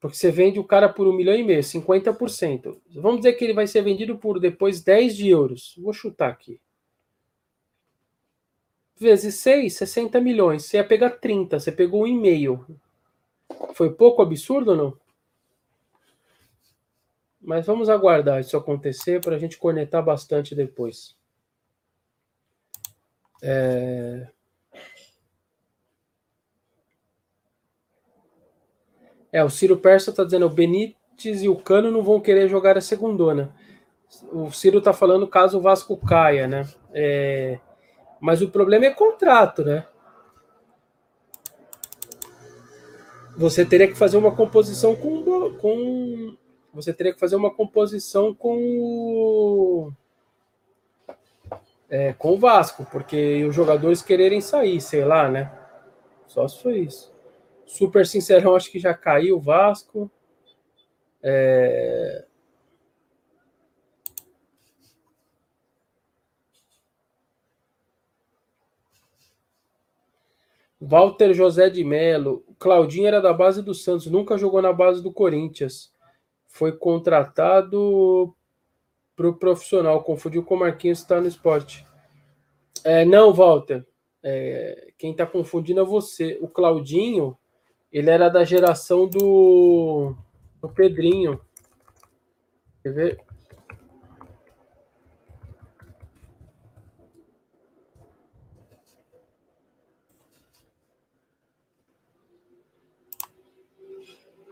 [0.00, 2.76] Porque você vende o cara por um milhão e meio, 50%.
[2.96, 5.74] Vamos dizer que ele vai ser vendido por depois 10 de euros.
[5.78, 6.60] Vou chutar aqui.
[9.00, 10.66] Vezes 6, 60 milhões.
[10.66, 12.66] Você ia pegar 30, você pegou um e meio.
[13.72, 14.96] Foi pouco absurdo ou não?
[17.40, 21.16] Mas vamos aguardar isso acontecer para a gente conectar bastante depois.
[23.42, 24.28] É...
[29.32, 32.76] é, o Ciro Persa está dizendo o Benítez e o Cano não vão querer jogar
[32.76, 33.50] a segundona.
[34.30, 36.68] O Ciro está falando caso o Vasco caia, né?
[36.92, 37.58] É...
[38.20, 39.86] Mas o problema é contrato, né?
[43.36, 46.36] Você teria que fazer uma composição com, com
[46.72, 49.92] você teria que fazer uma composição com o,
[51.88, 55.52] é, com o Vasco, porque os jogadores quererem sair, sei lá, né?
[56.28, 57.12] Só se foi isso.
[57.66, 60.10] Super sincerão, acho que já caiu o Vasco.
[61.22, 62.24] É...
[70.80, 72.44] Walter José de Melo.
[72.58, 75.92] Claudinho era da base do Santos, nunca jogou na base do Corinthians
[76.50, 78.34] foi contratado
[79.16, 80.02] para o profissional.
[80.02, 81.86] Confundiu com o Marquinhos está no esporte.
[82.84, 83.86] É, não, Walter.
[84.22, 86.38] É, quem está confundindo é você.
[86.42, 87.38] O Claudinho,
[87.90, 90.14] ele era da geração do,
[90.60, 91.40] do Pedrinho.
[92.82, 93.20] Quer ver?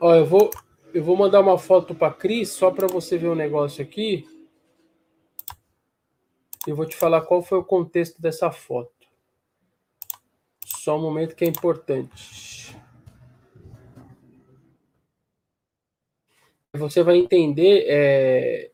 [0.01, 0.51] Ó, eu vou,
[0.95, 4.27] eu vou mandar uma foto para Cris só para você ver o um negócio aqui.
[6.67, 8.93] Eu vou te falar qual foi o contexto dessa foto.
[10.65, 12.77] Só um momento que é importante.
[16.75, 18.71] Você vai entender é,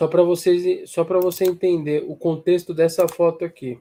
[0.00, 3.78] Só para vocês, só para você entender o contexto dessa foto aqui.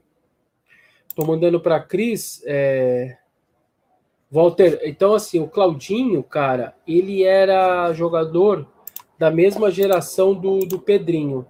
[1.08, 2.44] Estou mandando para Cris.
[2.46, 3.18] É...
[4.30, 8.68] Walter, então assim, o Claudinho, cara, ele era jogador
[9.18, 11.48] da mesma geração do, do Pedrinho.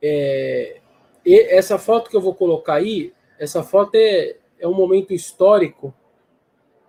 [0.00, 0.80] É...
[1.26, 5.92] essa foto que eu vou colocar aí, essa foto é, é um momento histórico.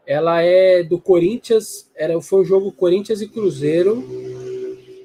[0.06, 4.04] Ela é do Corinthians, era, foi um jogo Corinthians e Cruzeiro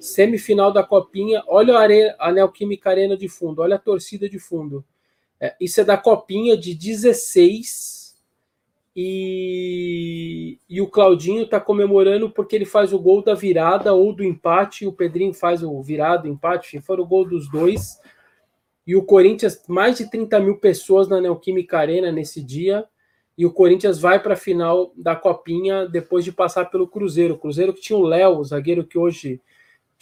[0.03, 1.43] semifinal da Copinha.
[1.47, 1.79] Olha
[2.19, 4.85] a, Neoquímica Arena de fundo, olha a torcida de fundo.
[5.41, 8.03] É, isso é da Copinha de 16.
[8.95, 14.25] E, e o Claudinho está comemorando porque ele faz o gol da virada ou do
[14.25, 14.87] empate.
[14.87, 17.99] O Pedrinho faz o virado, empate, foi o gol dos dois.
[18.85, 22.85] E o Corinthians, mais de 30 mil pessoas na Neoquímica Arena nesse dia.
[23.38, 27.38] E o Corinthians vai para a final da Copinha depois de passar pelo Cruzeiro.
[27.38, 29.41] Cruzeiro que tinha o Léo, zagueiro que hoje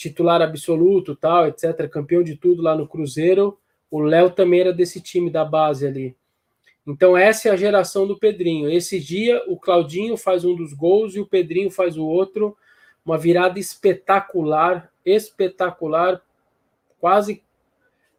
[0.01, 3.59] titular absoluto, tal, etc., campeão de tudo lá no Cruzeiro.
[3.91, 6.17] O Léo também era desse time da base ali.
[6.87, 8.71] Então essa é a geração do Pedrinho.
[8.71, 12.57] Esse dia o Claudinho faz um dos gols e o Pedrinho faz o outro.
[13.05, 16.23] Uma virada espetacular, espetacular,
[16.99, 17.43] quase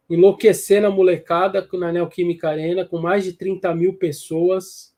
[0.08, 4.94] enlouquecendo a molecada na Neoquímica Arena, com mais de 30 mil pessoas.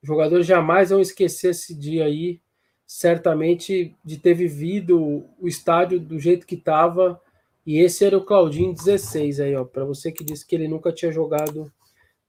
[0.00, 2.40] Os jogadores jamais vão esquecer esse dia aí
[2.88, 7.20] certamente de ter vivido o estádio do jeito que estava
[7.66, 10.90] E esse era o Claudinho 16 aí, ó, para você que disse que ele nunca
[10.90, 11.70] tinha jogado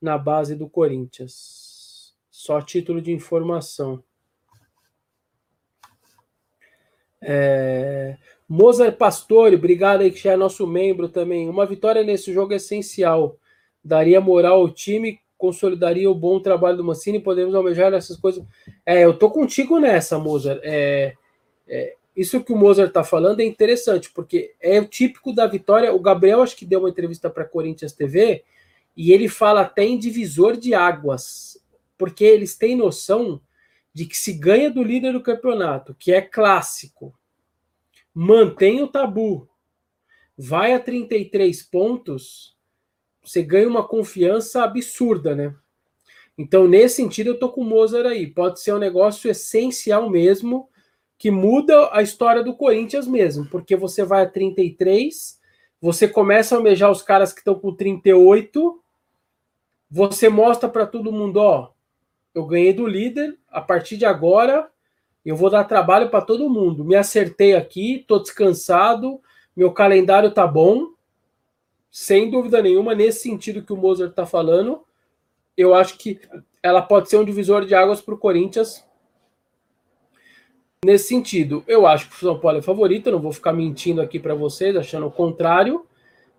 [0.02, 2.13] na base do Corinthians.
[2.30, 4.04] Só título de informação.
[7.22, 8.17] É...
[8.48, 11.48] Mozart Pastore, obrigado aí que já é nosso membro também.
[11.48, 13.38] Uma vitória nesse jogo é essencial.
[13.82, 18.43] Daria moral ao time, consolidaria o bom trabalho do Mancini, podemos almejar essas coisas.
[18.86, 20.60] É, eu tô contigo nessa, Mozart.
[20.62, 21.13] É,
[21.65, 25.93] é, isso que o Mozart tá falando é interessante, porque é o típico da vitória.
[25.93, 28.43] O Gabriel acho que deu uma entrevista para Corinthians TV
[28.97, 31.58] e ele fala até em divisor de águas,
[31.97, 33.41] porque eles têm noção
[33.93, 37.17] de que se ganha do líder do campeonato, que é clássico,
[38.13, 39.47] mantém o tabu,
[40.38, 42.58] vai a 33 pontos,
[43.23, 45.55] você ganha uma confiança absurda, né?
[46.38, 48.25] Então, nesse sentido, eu tô com o Mozart aí.
[48.25, 50.69] Pode ser um negócio essencial mesmo,
[51.17, 55.38] que muda a história do Corinthians mesmo, porque você vai a 33,
[55.82, 58.82] você começa a almejar os caras que estão com 38,
[59.91, 61.71] você mostra para todo mundo, ó,
[62.34, 64.69] eu ganhei do líder, a partir de agora
[65.25, 66.86] eu vou dar trabalho para todo mundo.
[66.86, 69.21] Me acertei aqui, tô descansado,
[69.55, 70.93] meu calendário tá bom.
[71.91, 74.84] Sem dúvida nenhuma, nesse sentido que o Mozart está falando,
[75.58, 76.19] eu acho que
[76.62, 78.86] ela pode ser um divisor de águas para o Corinthians.
[80.86, 84.19] Nesse sentido, eu acho que o São Paulo é favorito, não vou ficar mentindo aqui
[84.19, 85.86] para vocês, achando o contrário,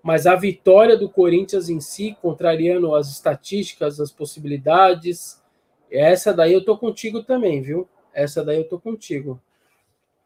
[0.02, 5.42] mas a vitória do Corinthians em si, contrariando as estatísticas, as possibilidades,
[5.90, 7.88] essa daí eu tô contigo também, viu?
[8.14, 9.40] Essa daí eu tô contigo.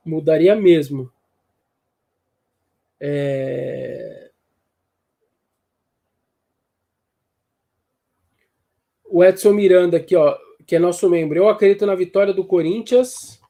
[0.04, 1.10] Mudaria mesmo.
[3.00, 4.30] É...
[9.14, 11.38] O Edson Miranda aqui, ó, que é nosso membro.
[11.38, 13.40] Eu acredito na vitória do Corinthians.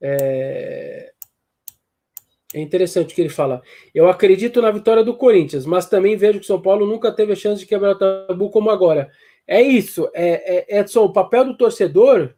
[0.00, 1.10] É...
[2.54, 3.60] é interessante o que ele fala.
[3.92, 7.34] Eu acredito na vitória do Corinthians, mas também vejo que São Paulo nunca teve a
[7.34, 9.10] chance de quebrar o tabu como agora.
[9.44, 11.06] É isso, é, é, Edson.
[11.06, 12.32] O papel do torcedor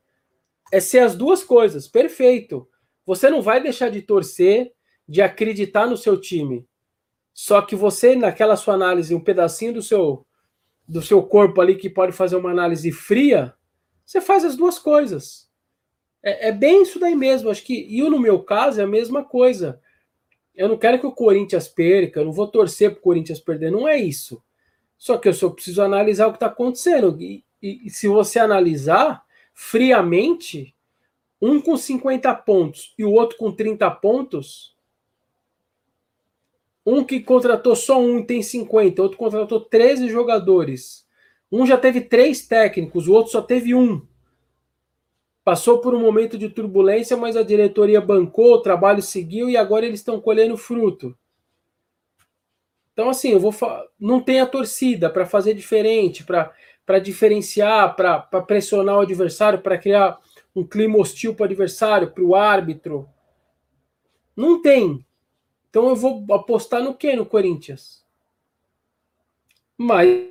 [0.72, 1.86] é ser as duas coisas.
[1.86, 2.66] Perfeito.
[3.04, 4.72] Você não vai deixar de torcer,
[5.06, 6.66] de acreditar no seu time.
[7.34, 10.24] Só que você, naquela sua análise, um pedacinho do seu
[10.90, 13.54] do seu corpo ali que pode fazer uma análise fria,
[14.04, 15.48] você faz as duas coisas.
[16.20, 17.48] É, é bem isso daí mesmo.
[17.48, 19.80] Acho que, e no meu caso, é a mesma coisa.
[20.52, 23.70] Eu não quero que o Corinthians perca, eu não vou torcer para o Corinthians perder,
[23.70, 24.42] não é isso.
[24.98, 27.16] Só que eu só preciso analisar o que está acontecendo.
[27.20, 29.22] E, e, e se você analisar
[29.54, 30.74] friamente,
[31.40, 34.74] um com 50 pontos e o outro com 30 pontos,
[36.90, 41.06] um que contratou só um e tem 50, outro contratou 13 jogadores.
[41.50, 44.06] Um já teve três técnicos, o outro só teve um.
[45.44, 49.86] Passou por um momento de turbulência, mas a diretoria bancou, o trabalho seguiu e agora
[49.86, 51.16] eles estão colhendo fruto.
[52.92, 53.54] Então, assim, eu vou
[53.98, 60.18] não tem a torcida para fazer diferente, para diferenciar, para pressionar o adversário, para criar
[60.54, 63.08] um clima hostil para o adversário, para o árbitro.
[64.36, 65.04] Não tem.
[65.70, 68.04] Então eu vou apostar no quê no Corinthians?
[69.78, 70.28] Mas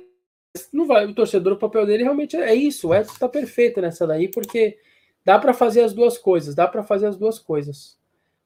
[0.72, 2.88] não vai, o torcedor, o papel dele realmente é isso.
[2.88, 4.78] O Edson está perfeito nessa daí, porque
[5.24, 7.98] dá para fazer as duas coisas, dá para fazer as duas coisas.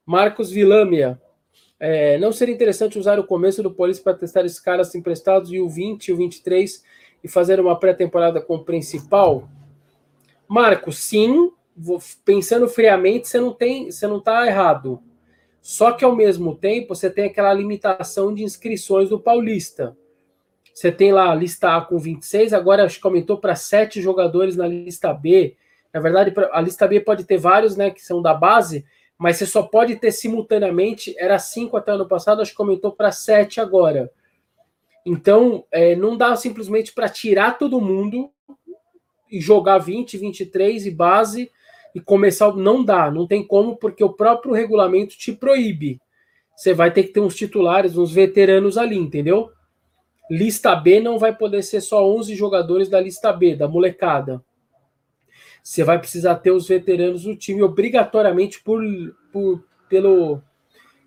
[0.05, 1.21] Marcos Vilâmia,
[1.79, 5.59] é, não seria interessante usar o começo do Polícia para testar esses caras emprestados e
[5.59, 6.83] o 20 e o 23
[7.23, 9.49] e fazer uma pré-temporada com o principal?
[10.47, 11.51] Marcos, sim.
[12.23, 15.01] Pensando friamente, você não tem, você não está errado.
[15.65, 19.97] Só que ao mesmo tempo você tem aquela limitação de inscrições do Paulista.
[20.71, 24.55] Você tem lá a lista A com 26, agora acho que aumentou para sete jogadores
[24.55, 25.57] na lista B.
[25.91, 28.85] Na verdade, a lista B pode ter vários, né, que são da base,
[29.17, 33.11] mas você só pode ter simultaneamente, era cinco até ano passado, acho que aumentou para
[33.11, 34.11] sete agora.
[35.03, 38.31] Então, é, não dá simplesmente para tirar todo mundo
[39.31, 41.51] e jogar 20, 23 e base
[41.95, 42.53] e começar.
[42.53, 45.99] Não dá, não tem como, porque o próprio regulamento te proíbe.
[46.55, 49.49] Você vai ter que ter uns titulares, uns veteranos ali, entendeu?
[50.29, 54.43] Lista B não vai poder ser só 11 jogadores da lista B, da molecada.
[55.63, 58.83] Você vai precisar ter os veteranos do time obrigatoriamente por,
[59.31, 60.41] por pelo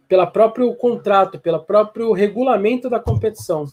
[0.09, 3.67] pela próprio contrato, pelo próprio regulamento da competição.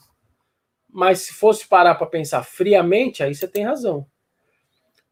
[0.89, 4.05] Mas se fosse parar para pensar friamente, aí você tem razão.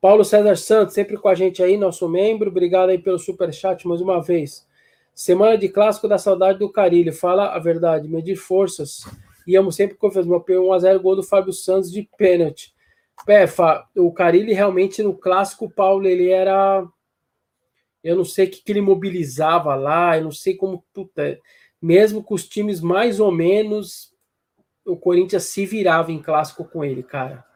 [0.03, 2.49] Paulo César Santos, sempre com a gente aí, nosso membro.
[2.49, 4.67] Obrigado aí pelo super chat mais uma vez.
[5.15, 7.13] Semana de clássico da saudade do Carilho.
[7.13, 9.05] Fala a verdade, medir forças.
[9.47, 10.25] Íamos sempre confiar.
[10.25, 12.75] Meu 1x0 gol do Fábio Santos de pênalti.
[13.29, 13.45] É,
[13.95, 16.85] o Carilli realmente no clássico, Paulo, ele era.
[18.03, 20.83] Eu não sei o que, que ele mobilizava lá, eu não sei como.
[20.93, 21.39] Puta,
[21.81, 24.13] mesmo com os times mais ou menos,
[24.85, 27.52] o Corinthians se virava em clássico com ele, cara.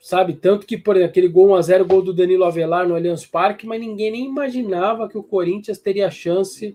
[0.00, 0.32] Sabe?
[0.32, 3.78] Tanto que, por exemplo, aquele gol 1x0, gol do Danilo Avelar no Allianz Parque, mas
[3.78, 6.74] ninguém nem imaginava que o Corinthians teria chance.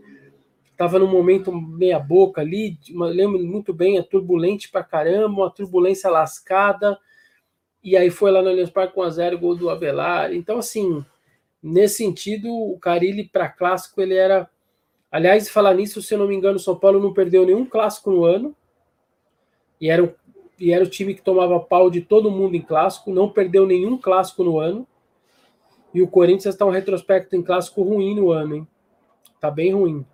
[0.77, 6.99] Tava num momento meia-boca ali, lembro muito bem, é turbulente pra caramba, uma turbulência lascada.
[7.83, 10.31] E aí foi lá no Allianz Parque 1x0, gol do Avelar.
[10.31, 11.03] Então, assim,
[11.63, 14.47] nesse sentido, o Carilli para clássico ele era.
[15.11, 18.11] Aliás, falar nisso, se eu não me engano, o São Paulo não perdeu nenhum clássico
[18.11, 18.55] no ano.
[19.81, 20.15] E era,
[20.59, 23.97] e era o time que tomava pau de todo mundo em clássico, não perdeu nenhum
[23.97, 24.87] clássico no ano.
[25.93, 28.67] E o Corinthians está um retrospecto em clássico ruim no ano, hein?
[29.39, 30.05] Tá bem ruim.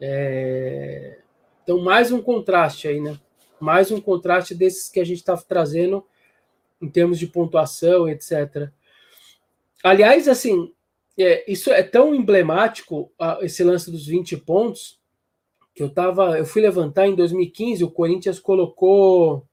[0.00, 1.18] É...
[1.62, 3.18] Então, mais um contraste aí, né?
[3.58, 6.04] Mais um contraste desses que a gente está trazendo
[6.80, 8.70] em termos de pontuação, etc.
[9.82, 10.72] Aliás, assim,
[11.18, 15.00] é, isso é tão emblemático, esse lance dos 20 pontos,
[15.76, 19.46] que eu tava, eu fui levantar em 2015, o Corinthians colocou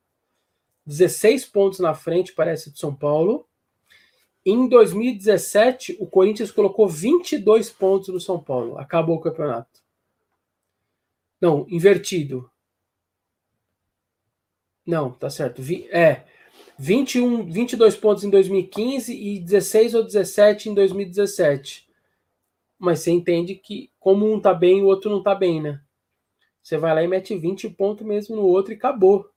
[0.86, 3.46] 16 pontos na frente, parece, de São Paulo.
[4.46, 8.78] Em 2017, o Corinthians colocou 22 pontos no São Paulo.
[8.78, 9.82] Acabou o campeonato.
[11.42, 12.50] Não, invertido.
[14.86, 15.62] Não, tá certo.
[15.92, 16.24] É,
[16.80, 21.86] 21, 22 pontos em 2015 e 16 ou 17 em 2017.
[22.80, 25.83] Mas você entende que, como um tá bem, o outro não tá bem, né?
[26.64, 29.30] Você vai lá e mete 20 pontos mesmo no outro e acabou.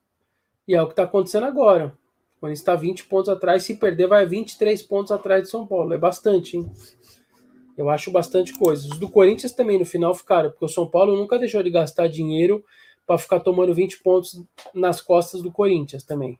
[0.66, 1.96] E é o que está acontecendo agora.
[2.38, 5.92] Quando está 20 pontos atrás, se perder, vai 23 pontos atrás de São Paulo.
[5.92, 6.70] É bastante, hein?
[7.76, 8.88] Eu acho bastante coisa.
[8.88, 12.08] Os do Corinthians também no final ficaram, porque o São Paulo nunca deixou de gastar
[12.08, 12.64] dinheiro
[13.06, 14.42] para ficar tomando 20 pontos
[14.74, 16.38] nas costas do Corinthians também.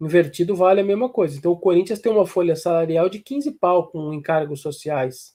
[0.00, 1.36] Invertido vale a mesma coisa.
[1.36, 5.34] Então o Corinthians tem uma folha salarial de 15 pau com encargos sociais.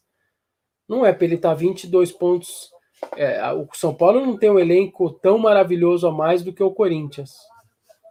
[0.88, 2.72] Não é para ele estar tá 22 pontos.
[3.16, 6.72] É, o São Paulo não tem um elenco tão maravilhoso a mais do que o
[6.72, 7.36] Corinthians.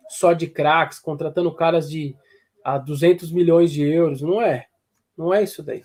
[0.08, 2.16] Só de craques, contratando caras de
[2.64, 4.22] a 200 milhões de euros.
[4.22, 4.66] Não é.
[5.16, 5.82] Não é isso daí.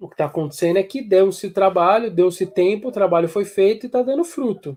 [0.00, 3.86] O que está acontecendo é que deu-se trabalho, deu-se tempo, o trabalho foi feito e
[3.86, 4.76] está dando fruto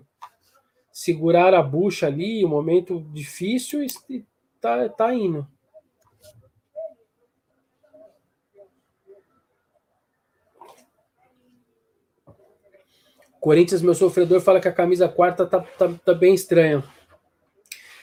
[0.96, 4.24] segurar a bucha ali, um momento difícil, e
[4.58, 5.46] tá, tá indo.
[13.40, 16.82] Corinthians, meu sofredor, fala que a camisa quarta tá, tá, tá bem estranha.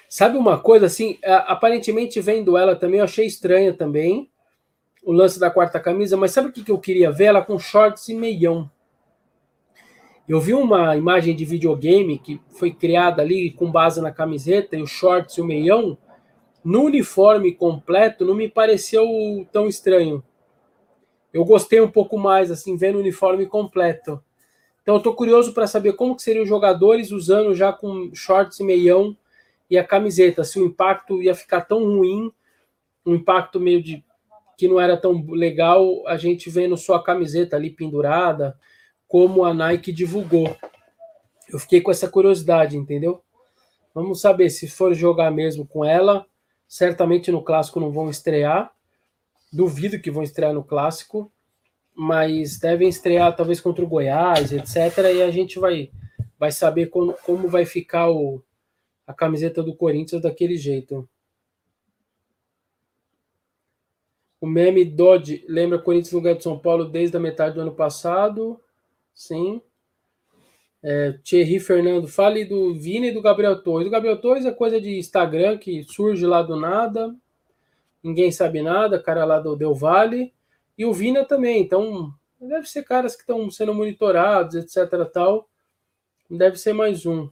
[0.07, 1.17] Sabe uma coisa assim?
[1.23, 4.29] Aparentemente vendo ela também, eu achei estranha também
[5.03, 7.25] o lance da quarta camisa, mas sabe o que, que eu queria ver?
[7.25, 8.69] Ela com shorts e meião.
[10.27, 14.81] Eu vi uma imagem de videogame que foi criada ali com base na camiseta e
[14.81, 15.97] os shorts e o meião.
[16.63, 19.05] No uniforme completo não me pareceu
[19.51, 20.23] tão estranho.
[21.33, 24.23] Eu gostei um pouco mais, assim, vendo o uniforme completo.
[24.83, 28.59] Então eu tô curioso para saber como que seriam os jogadores usando já com shorts
[28.59, 29.17] e meião
[29.73, 32.31] e a camiseta, se o impacto ia ficar tão ruim,
[33.03, 34.05] um impacto meio de
[34.55, 38.55] que não era tão legal, a gente vendo só a camiseta ali pendurada,
[39.07, 40.55] como a Nike divulgou.
[41.49, 43.23] Eu fiquei com essa curiosidade, entendeu?
[43.95, 46.23] Vamos saber se for jogar mesmo com ela.
[46.67, 48.71] Certamente no clássico não vão estrear.
[49.51, 51.32] Duvido que vão estrear no clássico,
[51.95, 54.97] mas devem estrear talvez contra o Goiás, etc.
[55.13, 55.91] E a gente vai,
[56.39, 58.41] vai saber como, como vai ficar o,
[59.05, 61.07] a camiseta do Corinthians daquele jeito.
[64.41, 67.73] O meme Dodge lembra Corinthians no lugar de São Paulo desde a metade do ano
[67.73, 68.59] passado.
[69.13, 69.61] Sim.
[70.81, 73.87] É, Thierry Fernando, fale do Vini e do Gabriel Torres.
[73.87, 77.15] O Gabriel Torres é coisa de Instagram que surge lá do nada,
[78.03, 80.33] ninguém sabe nada, cara lá do Del Vale.
[80.77, 85.05] E o Vina também, então deve ser caras que estão sendo monitorados, etc.
[85.11, 85.49] tal.
[86.29, 87.29] Deve ser mais um.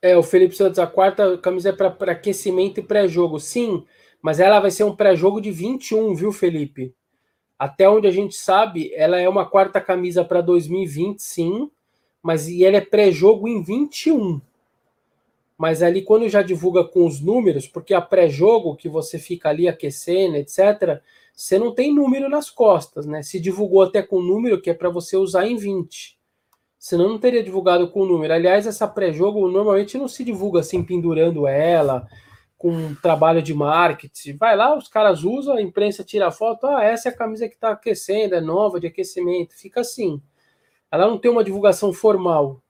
[0.00, 3.40] É, o Felipe Santos, a quarta camisa é para aquecimento e pré-jogo.
[3.40, 3.84] Sim,
[4.22, 6.94] mas ela vai ser um pré-jogo de 21, viu, Felipe?
[7.58, 11.68] Até onde a gente sabe, ela é uma quarta camisa para 2020, sim,
[12.22, 14.40] mas e ela é pré-jogo em 21.
[15.58, 19.68] Mas ali, quando já divulga com os números, porque a pré-jogo que você fica ali
[19.68, 21.02] aquecendo, etc.,
[21.34, 23.22] você não tem número nas costas, né?
[23.22, 26.18] Se divulgou até com número que é para você usar em 20
[26.78, 28.32] senão não teria divulgado com o número.
[28.32, 32.06] Aliás, essa pré-jogo normalmente não se divulga assim, pendurando ela,
[32.56, 34.36] com um trabalho de marketing.
[34.36, 37.48] Vai lá, os caras usam, a imprensa tira a foto, ah, essa é a camisa
[37.48, 39.54] que está aquecendo, é nova de aquecimento.
[39.54, 40.22] Fica assim.
[40.90, 42.62] Ela não tem uma divulgação formal.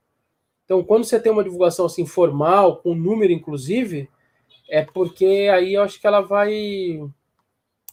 [0.69, 4.07] Então, quando você tem uma divulgação assim formal, com número inclusive,
[4.69, 7.01] é porque aí eu acho que ela vai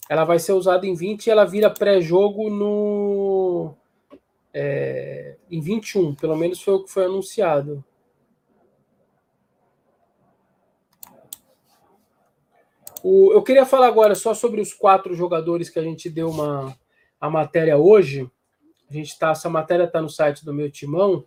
[0.10, 3.74] ela vai ser usada em 20 e ela vira pré-jogo no
[4.54, 7.82] é, em 21, pelo menos foi o que foi anunciado.
[13.02, 16.78] O, eu queria falar agora só sobre os quatro jogadores que a gente deu uma
[17.22, 18.30] a matéria hoje.
[18.90, 21.26] A gente tá, essa matéria está no site do meu timão.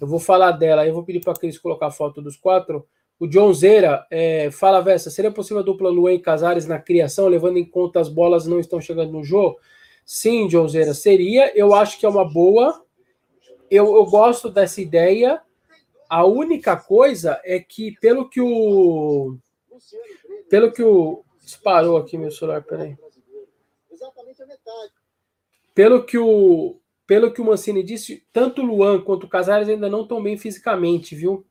[0.00, 2.86] Eu vou falar dela, eu vou pedir para a Cris colocar a foto dos quatro.
[3.18, 7.28] O John Zera é, fala, Vessa, seria possível a dupla Luan e Casares na criação,
[7.28, 9.58] levando em conta as bolas não estão chegando no jogo?
[10.04, 11.56] Sim, John Zera, seria.
[11.56, 12.82] Eu acho que é uma boa.
[13.70, 15.40] Eu, eu gosto dessa ideia.
[16.08, 19.36] A única coisa é que, pelo que o
[20.50, 21.24] pelo que o.
[21.40, 22.96] Disparou aqui meu celular, peraí.
[25.72, 26.79] Pelo que o.
[27.10, 30.38] Pelo que o Mancini disse, tanto o Luan quanto o Casares ainda não estão bem
[30.38, 31.44] fisicamente, viu?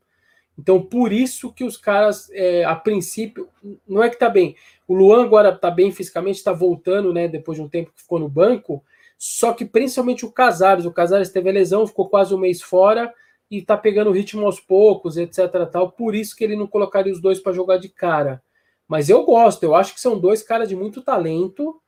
[0.58, 3.50] Então, por isso que os caras, é, a princípio,
[3.86, 4.56] não é que tá bem.
[4.88, 7.28] O Luan agora tá bem fisicamente, está voltando, né?
[7.28, 8.82] Depois de um tempo que ficou no banco.
[9.18, 10.86] Só que principalmente o Casares.
[10.86, 13.14] O Casares teve a lesão, ficou quase um mês fora
[13.52, 15.52] e tá pegando ritmo aos poucos, etc.
[15.70, 15.92] Tal.
[15.92, 18.42] Por isso que ele não colocaria os dois para jogar de cara.
[18.88, 21.82] Mas eu gosto, eu acho que são dois caras de muito talento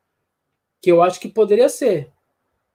[0.81, 2.11] que eu acho que poderia ser.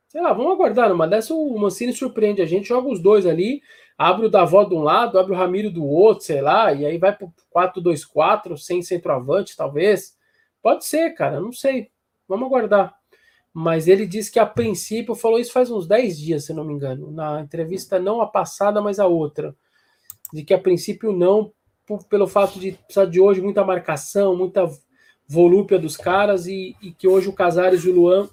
[0.08, 0.88] Sei lá, vamos aguardar.
[0.88, 3.62] Numa dessa o Mancini surpreende a gente, joga os dois ali,
[3.98, 6.98] abre o Davó de um lado, abre o Ramiro do outro, sei lá, e aí
[6.98, 10.16] vai pro 4-2-4, sem centroavante, talvez.
[10.62, 11.90] Pode ser, cara, não sei.
[12.28, 12.94] Vamos aguardar.
[13.52, 16.74] Mas ele disse que a princípio, falou isso faz uns 10 dias, se não me
[16.74, 19.56] engano, na entrevista não a passada, mas a outra.
[20.32, 21.52] De que a princípio não,
[22.08, 24.68] pelo fato de precisar de hoje muita marcação, muita
[25.26, 28.28] volúpia dos caras e, e, que hoje o Casares e o Luan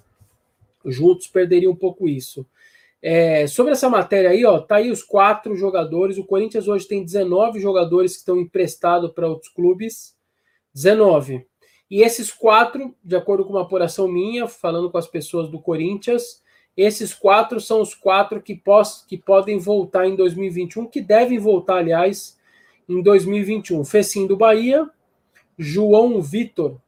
[0.86, 2.46] juntos perderiam um pouco isso.
[3.02, 6.16] É, sobre essa matéria aí, ó, tá aí os quatro jogadores.
[6.16, 10.14] O Corinthians hoje tem 19 jogadores que estão emprestados para outros clubes.
[10.72, 11.46] 19.
[11.90, 16.42] E esses quatro, de acordo com uma apuração minha, falando com as pessoas do Corinthians,
[16.76, 21.76] esses quatro são os quatro que, pos, que podem voltar em 2021, que devem voltar,
[21.76, 22.36] aliás,
[22.88, 23.84] em 2021.
[23.84, 24.88] Fecim do Bahia,
[25.56, 26.80] João Vitor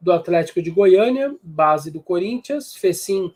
[0.00, 2.74] do Atlético de Goiânia, base do Corinthians.
[2.74, 3.32] Fecim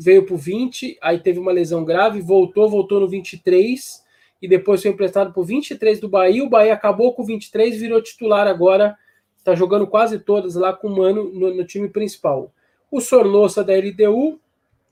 [0.00, 4.02] veio para o 20, aí teve uma lesão grave, voltou, voltou no 23
[4.40, 6.44] e depois foi emprestado para o 23 do Bahia.
[6.44, 8.96] O Bahia acabou com o 23, virou titular agora,
[9.36, 12.52] está jogando quase todas lá com o Mano no, no time principal.
[12.90, 14.40] O Sornossa da LDU,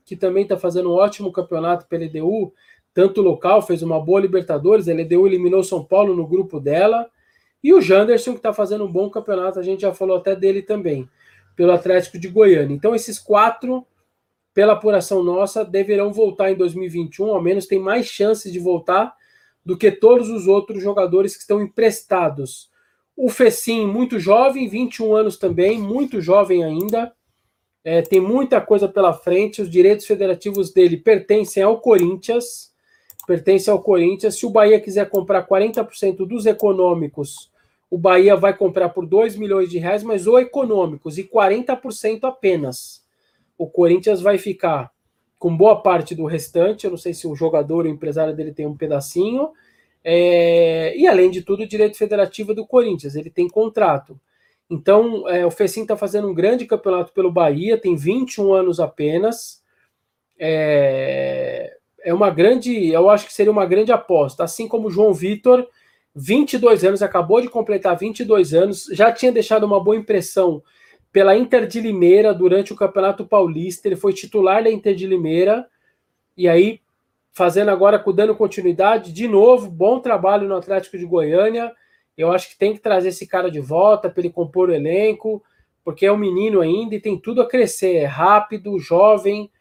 [0.05, 2.53] que também está fazendo um ótimo campeonato pela LDU,
[2.93, 7.09] tanto local, fez uma boa Libertadores, a LDU eliminou São Paulo no grupo dela,
[7.63, 10.61] e o Janderson, que está fazendo um bom campeonato, a gente já falou até dele
[10.61, 11.09] também,
[11.55, 12.75] pelo Atlético de Goiânia.
[12.75, 13.85] Então, esses quatro,
[14.53, 19.15] pela apuração nossa, deverão voltar em 2021, ao menos tem mais chances de voltar
[19.65, 22.69] do que todos os outros jogadores que estão emprestados.
[23.15, 27.11] O Fecim, muito jovem, 21 anos também, muito jovem ainda,
[27.83, 32.71] é, tem muita coisa pela frente, os direitos federativos dele pertencem ao Corinthians,
[33.27, 34.39] pertence ao Corinthians.
[34.39, 37.51] Se o Bahia quiser comprar 40% dos econômicos,
[37.91, 43.05] o Bahia vai comprar por 2 milhões de reais, mas o econômicos e 40% apenas.
[43.57, 44.91] O Corinthians vai ficar
[45.37, 46.85] com boa parte do restante.
[46.85, 49.51] Eu não sei se o jogador ou o empresário dele tem um pedacinho.
[50.03, 50.97] É...
[50.97, 54.19] E além de tudo, o direito federativo é do Corinthians, ele tem contrato.
[54.69, 59.63] Então, é, o Fecim está fazendo um grande campeonato pelo Bahia, tem 21 anos apenas.
[60.37, 61.76] É,
[62.07, 64.41] é uma grande, eu acho que seria uma grande aposta.
[64.41, 65.67] Assim como o João Vitor,
[66.15, 70.63] 22 anos, acabou de completar 22 anos, já tinha deixado uma boa impressão
[71.11, 73.89] pela Inter de Limeira durante o Campeonato Paulista.
[73.89, 75.67] Ele foi titular da Inter de Limeira
[76.37, 76.79] e aí
[77.33, 81.73] fazendo agora, dando continuidade, de novo, bom trabalho no Atlético de Goiânia.
[82.17, 85.43] Eu acho que tem que trazer esse cara de volta para ele compor o elenco,
[85.83, 87.97] porque é um menino ainda e tem tudo a crescer.
[87.97, 89.51] É rápido, jovem,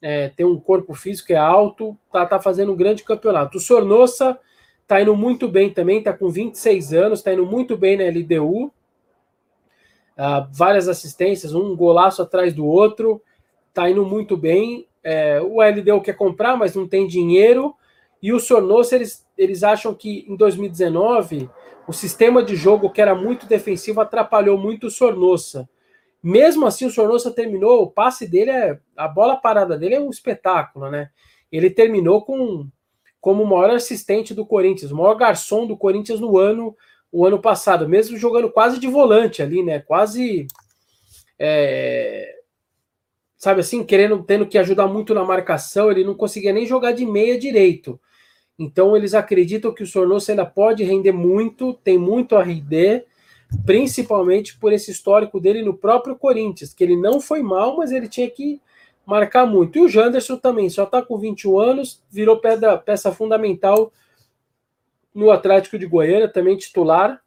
[0.00, 3.58] é, tem um corpo físico, é alto, tá, tá fazendo um grande campeonato.
[3.58, 4.38] O Sornossa
[4.86, 8.72] tá indo muito bem também, tá com 26 anos, tá indo muito bem na LDU.
[10.16, 13.20] Ah, várias assistências, um golaço atrás do outro,
[13.74, 14.86] tá indo muito bem.
[15.02, 17.74] É, o LDU quer comprar, mas não tem dinheiro.
[18.22, 21.50] E o Sornossa, eles, eles acham que em 2019
[21.86, 25.68] o sistema de jogo, que era muito defensivo, atrapalhou muito o Sornossa.
[26.22, 28.78] Mesmo assim, o Sornosa terminou, o passe dele é.
[28.96, 31.10] A bola parada dele é um espetáculo, né?
[31.50, 32.68] Ele terminou com
[33.20, 36.76] como o maior assistente do Corinthians, o maior garçom do Corinthians no ano,
[37.10, 39.80] o ano passado, mesmo jogando quase de volante ali, né?
[39.80, 40.46] Quase.
[41.38, 42.36] É,
[43.36, 47.04] sabe assim, querendo, tendo que ajudar muito na marcação, ele não conseguia nem jogar de
[47.04, 48.00] meia direito.
[48.58, 53.06] Então eles acreditam que o Sornosa ainda pode render muito, tem muito a render
[53.64, 58.08] principalmente por esse histórico dele no próprio Corinthians, que ele não foi mal, mas ele
[58.08, 58.60] tinha que
[59.04, 59.78] marcar muito.
[59.78, 63.92] E o Janderson também, só está com 21 anos, virou pedra, peça fundamental
[65.14, 67.22] no Atlético de Goiânia, também titular.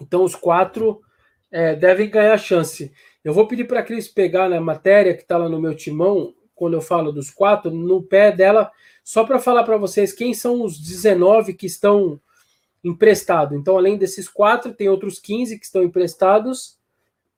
[0.00, 1.02] Então os quatro
[1.50, 2.92] é, devem ganhar chance.
[3.22, 6.32] Eu vou pedir para a Cris pegar na matéria que está lá no meu timão,
[6.54, 8.70] quando eu falo dos quatro, no pé dela,
[9.02, 12.20] só para falar para vocês quem são os 19 que estão
[12.82, 13.56] emprestados.
[13.58, 16.78] Então, além desses quatro, tem outros 15 que estão emprestados.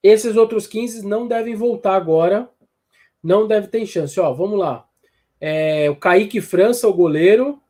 [0.02, 2.48] Esses outros 15 não devem voltar agora.
[3.22, 4.18] Não deve ter chance.
[4.18, 4.86] Ó, vamos lá.
[5.40, 7.60] É, o Kaique França, o goleiro,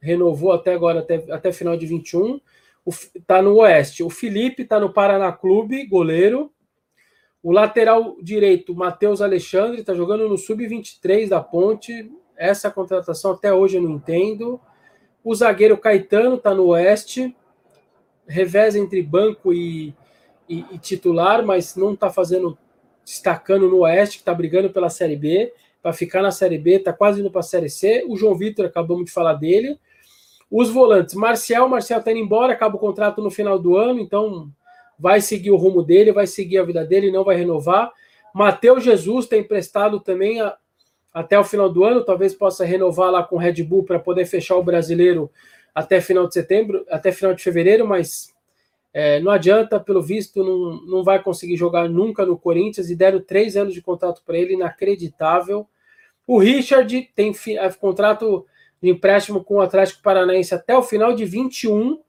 [0.00, 2.40] renovou até agora, até, até final de 21.
[3.14, 4.02] Está no Oeste.
[4.02, 6.52] O Felipe está no Paraná Clube, goleiro.
[7.42, 12.10] O lateral direito, Matheus Alexandre, está jogando no Sub-23 da Ponte.
[12.36, 14.60] Essa contratação até hoje eu não entendo.
[15.22, 17.34] O zagueiro Caetano está no Oeste.
[18.26, 19.94] Revés entre banco e,
[20.48, 22.56] e, e titular, mas não está fazendo,
[23.04, 25.52] destacando no Oeste, que está brigando pela Série B.
[25.82, 28.04] Para ficar na Série B, está quase indo para a Série C.
[28.06, 29.78] O João Vitor, acabamos de falar dele.
[30.50, 34.50] Os volantes, Marcial, Marcial está indo embora, acaba o contrato no final do ano, então
[34.98, 37.92] vai seguir o rumo dele, vai seguir a vida dele, não vai renovar.
[38.34, 40.40] Matheus Jesus está emprestado também
[41.12, 44.26] até o final do ano, talvez possa renovar lá com o Red Bull para poder
[44.26, 45.30] fechar o brasileiro
[45.74, 48.34] até final de setembro, até final de fevereiro, mas
[48.92, 53.20] é, não adianta, pelo visto, não, não vai conseguir jogar nunca no Corinthians e deram
[53.20, 55.66] três anos de contrato para ele, inacreditável.
[56.26, 58.46] O Richard tem é, contrato
[58.82, 62.00] de empréstimo com o Atlético Paranaense até o final de 21.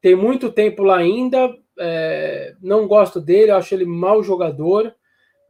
[0.00, 1.56] Tem muito tempo lá ainda.
[1.78, 4.94] É, não gosto dele, acho ele mau jogador.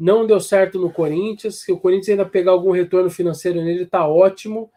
[0.03, 1.61] Não deu certo no Corinthians.
[1.61, 4.69] Se o Corinthians ainda pegar algum retorno financeiro nele, tá ótimo.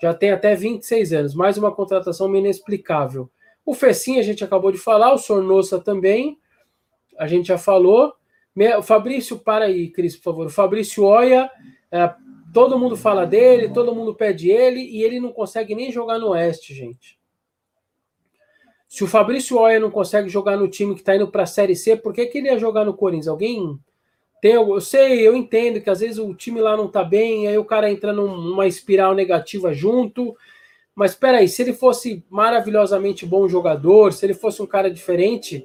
[0.00, 1.34] Já tem até 26 anos.
[1.34, 3.30] Mais uma contratação meio inexplicável.
[3.64, 6.36] O Fecinho a gente acabou de falar, o Sornosa também.
[7.16, 8.12] A gente já falou.
[8.76, 10.46] O Fabrício, para aí, Cris, por favor.
[10.46, 11.48] O Fabrício Oia,
[11.90, 12.12] é,
[12.52, 16.30] Todo mundo fala dele, todo mundo pede ele e ele não consegue nem jogar no
[16.30, 17.18] Oeste, gente.
[18.86, 21.74] Se o Fabrício Oia não consegue jogar no time que está indo para a Série
[21.74, 23.28] C, por que, que ele ia jogar no Corinthians?
[23.28, 23.80] Alguém
[24.42, 24.54] tem?
[24.54, 27.64] Eu sei, eu entendo que às vezes o time lá não está bem, aí o
[27.64, 30.36] cara entra numa espiral negativa junto.
[30.96, 35.64] Mas espera aí, se ele fosse maravilhosamente bom jogador, se ele fosse um cara diferente,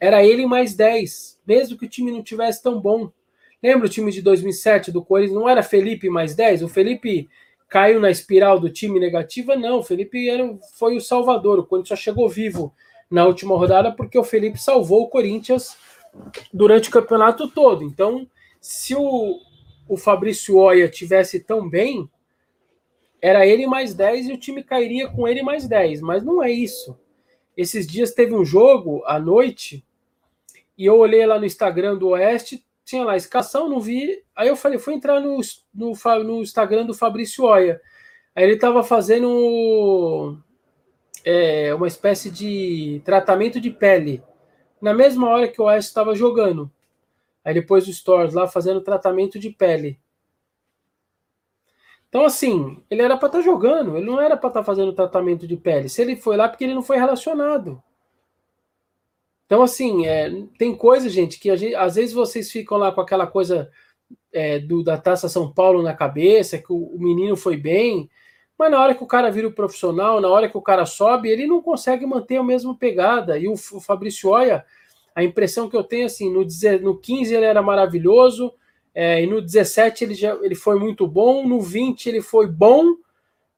[0.00, 3.12] era ele mais 10, mesmo que o time não tivesse tão bom.
[3.62, 5.38] Lembra o time de 2007 do Corinthians?
[5.38, 6.64] Não era Felipe mais 10?
[6.64, 7.28] O Felipe
[7.68, 9.54] caiu na espiral do time negativa?
[9.54, 11.60] Não, o Felipe era, foi o salvador.
[11.60, 12.74] O Corinthians só chegou vivo
[13.08, 15.76] na última rodada porque o Felipe salvou o Corinthians
[16.52, 17.84] durante o campeonato todo.
[17.84, 18.26] Então,
[18.60, 19.38] se o,
[19.88, 22.08] o Fabrício Oia tivesse tão bem,
[23.20, 26.00] era ele mais 10 e o time cairia com ele mais 10.
[26.00, 26.98] Mas não é isso.
[27.56, 29.84] Esses dias teve um jogo à noite
[30.76, 34.22] e eu olhei lá no Instagram do Oeste, tinha lá escassão, não vi.
[34.34, 35.40] Aí eu falei, fui entrar no,
[35.74, 35.92] no,
[36.24, 37.80] no Instagram do Fabrício Oia.
[38.34, 40.38] Aí ele estava fazendo
[41.24, 44.22] é, uma espécie de tratamento de pele.
[44.80, 46.70] Na mesma hora que o Oeste estava jogando.
[47.44, 49.98] Aí depois o Stores lá fazendo tratamento de pele.
[52.08, 54.92] Então, assim, ele era para estar tá jogando, ele não era para estar tá fazendo
[54.92, 55.88] tratamento de pele.
[55.88, 57.80] Se ele foi lá, porque ele não foi relacionado.
[59.46, 63.26] Então, assim, é, tem coisa, gente, que gente, às vezes vocês ficam lá com aquela
[63.26, 63.70] coisa
[64.32, 68.08] é, do, da Taça São Paulo na cabeça, que o, o, menino foi bem,
[68.60, 71.30] mas na hora que o cara vira o profissional, na hora que o cara sobe,
[71.30, 73.38] ele não consegue manter a mesma pegada.
[73.38, 74.66] E o, Fabrício Oia,
[75.14, 76.46] a impressão que eu tenho, assim, no,
[76.82, 78.52] no 15 ele era maravilhoso,
[78.94, 82.96] é, e no 17 ele, já, ele foi muito bom, no 20 ele foi bom,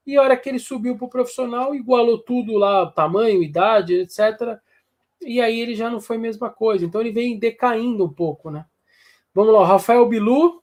[0.07, 4.57] e a hora que ele subiu para o profissional, igualou tudo lá, tamanho, idade, etc.,
[5.21, 6.85] e aí ele já não foi a mesma coisa.
[6.85, 8.67] Então ele vem decaindo um pouco, né?
[9.35, 10.62] Vamos lá, Rafael Bilu,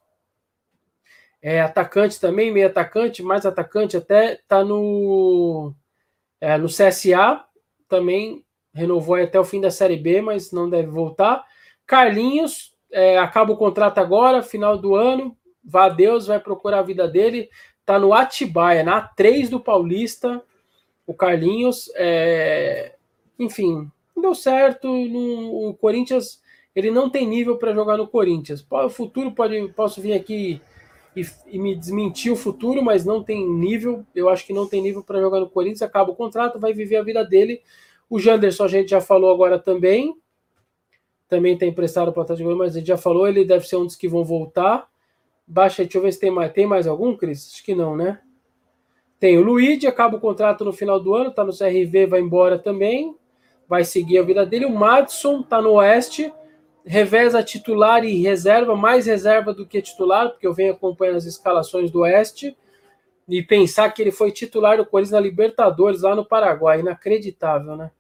[1.42, 5.74] é atacante também, meio atacante, mais atacante até, tá no,
[6.42, 7.44] é, no CSA,
[7.88, 11.46] também renovou até o fim da Série B, mas não deve voltar.
[11.86, 16.84] Carlinhos, é, acaba o contrato agora, final do ano, vá a Deus, vai procurar a
[16.84, 17.50] vida dele,
[17.86, 20.44] tá no Atibaia, na A3 do Paulista,
[21.08, 22.96] o Carlinhos, é,
[23.40, 24.88] enfim, não deu certo.
[24.88, 26.40] No, o Corinthians
[26.76, 28.66] ele não tem nível para jogar no Corinthians.
[28.70, 30.62] O futuro pode posso vir aqui
[31.16, 34.06] e, e, me desmentir o futuro, mas não tem nível.
[34.14, 35.82] Eu acho que não tem nível para jogar no Corinthians.
[35.82, 37.62] Acaba o contrato, vai viver a vida dele.
[38.10, 40.16] O Janderson a gente já falou agora também.
[41.28, 43.86] Também está emprestado para o Atlético, mas a gente já falou, ele deve ser um
[43.86, 44.88] dos que vão voltar.
[45.46, 46.52] Baixa, deixa eu ver se tem mais.
[46.52, 47.52] Tem mais algum, Cris?
[47.54, 48.20] Acho que não, né?
[49.20, 52.58] Tem o Luigi, acaba o contrato no final do ano, tá no CRV, vai embora
[52.58, 53.16] também.
[53.68, 54.66] vai seguir a vida dele.
[54.66, 56.34] O Madison tá no Oeste,
[56.86, 61.92] reveza titular e reserva, mais reserva do que titular, porque eu venho acompanhando as escalações
[61.92, 62.56] do Oeste.
[63.28, 66.80] E pensar que ele foi titular do Corinthians na Libertadores, lá no Paraguai.
[66.80, 67.92] Inacreditável, né?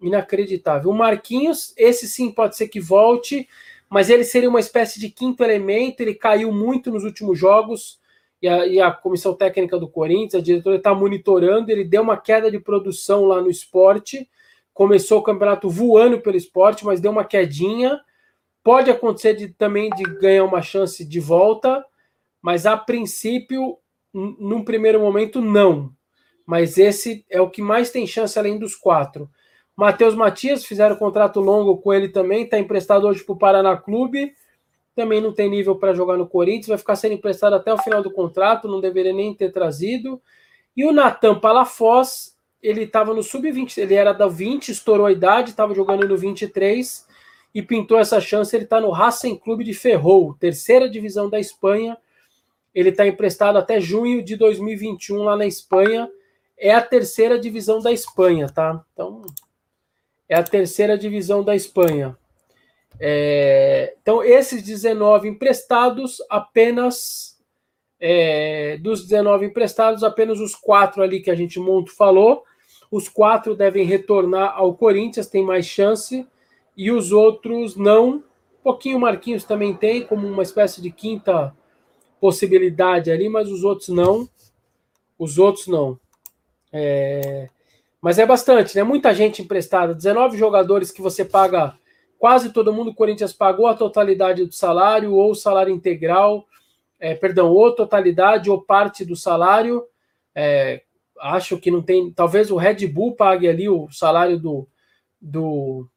[0.00, 0.90] Inacreditável.
[0.90, 3.46] O Marquinhos, esse sim pode ser que volte,
[3.90, 6.00] mas ele seria uma espécie de quinto elemento.
[6.00, 8.00] Ele caiu muito nos últimos jogos.
[8.40, 11.70] E a, e a comissão técnica do Corinthians, a diretora está monitorando.
[11.70, 14.26] Ele deu uma queda de produção lá no esporte.
[14.74, 18.00] Começou o campeonato voando pelo esporte, mas deu uma quedinha.
[18.62, 21.84] Pode acontecer de, também de ganhar uma chance de volta,
[22.40, 23.78] mas a princípio
[24.12, 25.90] num primeiro momento, não.
[26.46, 29.30] Mas esse é o que mais tem chance além dos quatro.
[29.74, 34.34] Matheus Matias, fizeram contrato longo com ele também, está emprestado hoje para o Paraná Clube.
[34.94, 38.02] Também não tem nível para jogar no Corinthians, vai ficar sendo emprestado até o final
[38.02, 40.20] do contrato, não deveria nem ter trazido.
[40.76, 42.31] E o Natan Palafós,
[42.62, 47.06] ele estava no sub-20, ele era da 20, estourou a idade, estava jogando no 23
[47.54, 48.54] e pintou essa chance.
[48.54, 51.98] Ele está no Racing Clube de Ferrol, terceira divisão da Espanha
[52.74, 56.10] ele está emprestado até junho de 2021 lá na Espanha.
[56.56, 58.82] É a terceira divisão da Espanha, tá?
[58.92, 59.22] Então,
[60.28, 62.16] é a terceira divisão da Espanha.
[62.98, 67.38] É, então, esses 19 emprestados, apenas
[68.00, 72.44] é, dos 19 emprestados, apenas os quatro ali que a gente muito falou.
[72.92, 76.28] Os quatro devem retornar ao Corinthians, tem mais chance,
[76.76, 78.16] e os outros não.
[78.16, 81.56] Um pouquinho Marquinhos também tem, como uma espécie de quinta
[82.20, 84.28] possibilidade ali, mas os outros não.
[85.18, 85.98] Os outros não.
[86.70, 87.48] É...
[87.98, 88.82] Mas é bastante, né?
[88.82, 89.94] Muita gente emprestada.
[89.94, 91.74] 19 jogadores que você paga.
[92.18, 96.46] Quase todo mundo, o Corinthians pagou a totalidade do salário, ou o salário integral,
[97.00, 99.82] é, perdão, ou totalidade ou parte do salário.
[100.34, 100.82] É,
[101.22, 102.10] acho que não tem.
[102.12, 104.68] Talvez o Red Bull pague ali o salário do.
[105.20, 105.88] do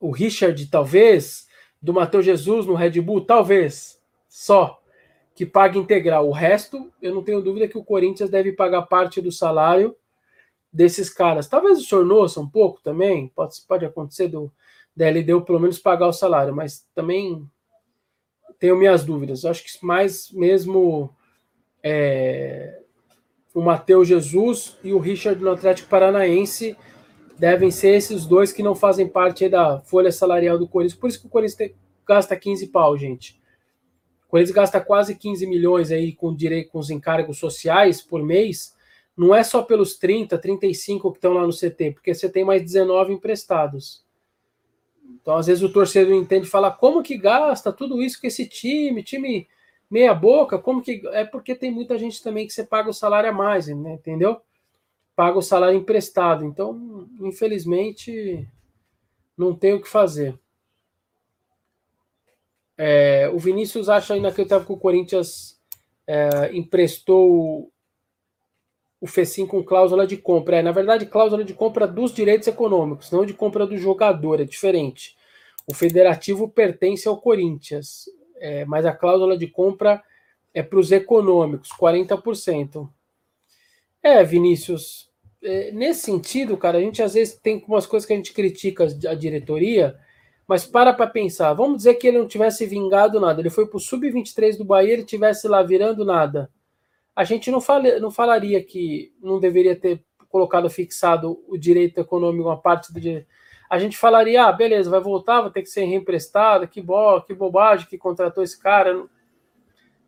[0.00, 1.46] o Richard, talvez.
[1.80, 4.00] Do Matheus Jesus no Red Bull, talvez.
[4.28, 4.80] Só
[5.34, 6.28] que paga integral.
[6.28, 9.96] O resto, eu não tenho dúvida que o Corinthians deve pagar parte do salário
[10.72, 11.48] desses caras.
[11.48, 14.52] Talvez o senhor noça um pouco também, pode, pode acontecer do
[14.94, 17.48] da LDU pelo menos pagar o salário, mas também
[18.58, 19.42] tenho minhas dúvidas.
[19.42, 21.14] Eu acho que mais mesmo
[21.82, 22.81] é,
[23.54, 26.76] o Matheus Jesus e o Richard no Atlético Paranaense
[27.38, 30.98] devem ser esses dois que não fazem parte da folha salarial do Corinthians.
[30.98, 31.72] Por isso que o Corinthians
[32.06, 33.40] gasta 15 pau, gente.
[34.28, 38.74] Corinthians gasta quase 15 milhões aí com direito com os encargos sociais por mês,
[39.14, 42.62] não é só pelos 30, 35 que estão lá no CT, porque você tem mais
[42.62, 44.02] 19 emprestados.
[45.20, 48.46] Então, às vezes, o torcedor entende e fala: como que gasta tudo isso com esse
[48.46, 49.02] time?
[49.02, 49.46] Time
[49.92, 50.58] meia boca?
[50.58, 51.02] Como que.
[51.08, 53.92] É porque tem muita gente também que você paga o salário a mais, né?
[53.92, 54.40] entendeu?
[55.14, 56.46] Paga o salário emprestado.
[56.46, 58.48] Então, infelizmente,
[59.36, 60.38] não tem o que fazer.
[62.78, 65.60] É, o Vinícius acha inacreditável que o Corinthians
[66.06, 67.70] é, emprestou
[68.98, 70.56] o FECIM com cláusula de compra.
[70.56, 74.44] É, na verdade, cláusula de compra dos direitos econômicos, não de compra do jogador, é
[74.44, 75.14] diferente.
[75.66, 78.06] O federativo pertence ao Corinthians,
[78.42, 80.02] é, mas a cláusula de compra
[80.52, 82.90] é para os econômicos, 40%.
[84.02, 85.08] É, Vinícius,
[85.40, 88.84] é, nesse sentido, cara, a gente às vezes tem umas coisas que a gente critica
[88.84, 89.96] a diretoria,
[90.46, 93.76] mas para para pensar, vamos dizer que ele não tivesse vingado nada, ele foi para
[93.76, 96.50] o sub-23 do Bahia, ele tivesse lá virando nada.
[97.14, 102.48] A gente não, fala, não falaria que não deveria ter colocado fixado o direito econômico,
[102.48, 103.28] uma parte do direito.
[103.72, 107.32] A gente falaria, ah, beleza, vai voltar, vai ter que ser reemprestado, que, bo que
[107.32, 109.06] bobagem que contratou esse cara.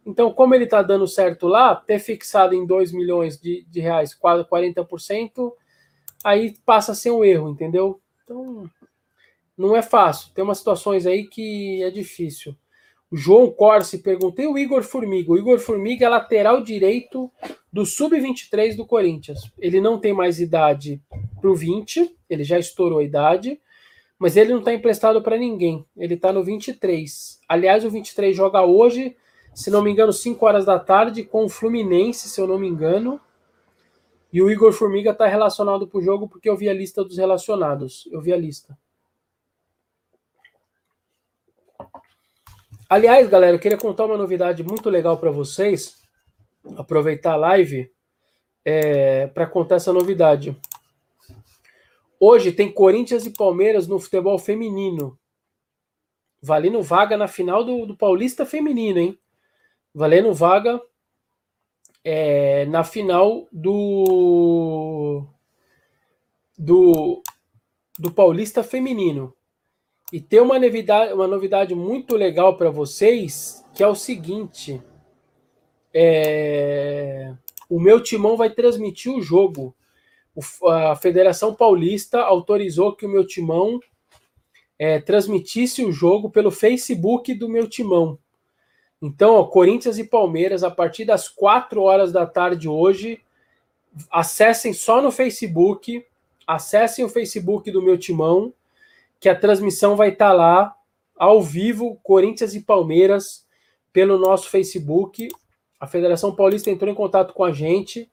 [0.05, 4.13] Então, como ele está dando certo lá, ter fixado em 2 milhões de, de reais,
[4.13, 5.51] quase 40%,
[6.23, 8.03] aí passa a ser um erro, entendeu?
[8.23, 8.71] Então,
[9.57, 10.31] não é fácil.
[10.35, 12.55] Tem umas situações aí que é difícil.
[13.11, 15.33] O João Corsi perguntei o Igor Formiga.
[15.33, 17.33] O Igor Formiga é lateral direito
[17.73, 19.51] do sub-23 do Corinthians.
[19.59, 21.01] Ele não tem mais idade
[21.41, 23.61] para o 20, ele já estourou a idade,
[24.19, 25.85] mas ele não está emprestado para ninguém.
[25.97, 27.41] Ele está no 23.
[27.49, 29.17] Aliás, o 23 joga hoje,
[29.55, 32.69] se não me engano, 5 horas da tarde, com o Fluminense, se eu não me
[32.69, 33.21] engano.
[34.33, 37.19] E o Igor Formiga está relacionado para o jogo porque eu vi a lista dos
[37.19, 38.09] relacionados.
[38.11, 38.77] Eu vi a lista.
[42.89, 46.03] Aliás, galera, eu queria contar uma novidade muito legal para vocês.
[46.77, 47.91] Aproveitar a live
[48.65, 50.57] é, para contar essa novidade.
[52.27, 55.19] Hoje tem Corinthians e Palmeiras no futebol feminino.
[56.41, 59.19] Valendo vaga na final do, do Paulista Feminino, hein?
[59.95, 60.81] Valendo vaga
[62.03, 65.27] é, na final do.
[66.57, 67.23] Do.
[67.99, 69.37] do Paulista Feminino.
[70.11, 74.83] E tem uma novidade, uma novidade muito legal para vocês, que é o seguinte:
[75.93, 77.35] é,
[77.69, 79.77] o meu timão vai transmitir o jogo.
[80.67, 83.79] A Federação Paulista autorizou que o meu timão
[84.79, 88.19] é, transmitisse o jogo pelo Facebook do meu timão.
[89.01, 93.21] Então, ó, Corinthians e Palmeiras, a partir das 4 horas da tarde hoje,
[94.11, 96.05] acessem só no Facebook,
[96.47, 98.53] acessem o Facebook do meu timão,
[99.21, 100.77] que a transmissão vai estar tá lá,
[101.17, 103.47] ao vivo, Corinthians e Palmeiras,
[103.93, 105.29] pelo nosso Facebook.
[105.79, 108.11] A Federação Paulista entrou em contato com a gente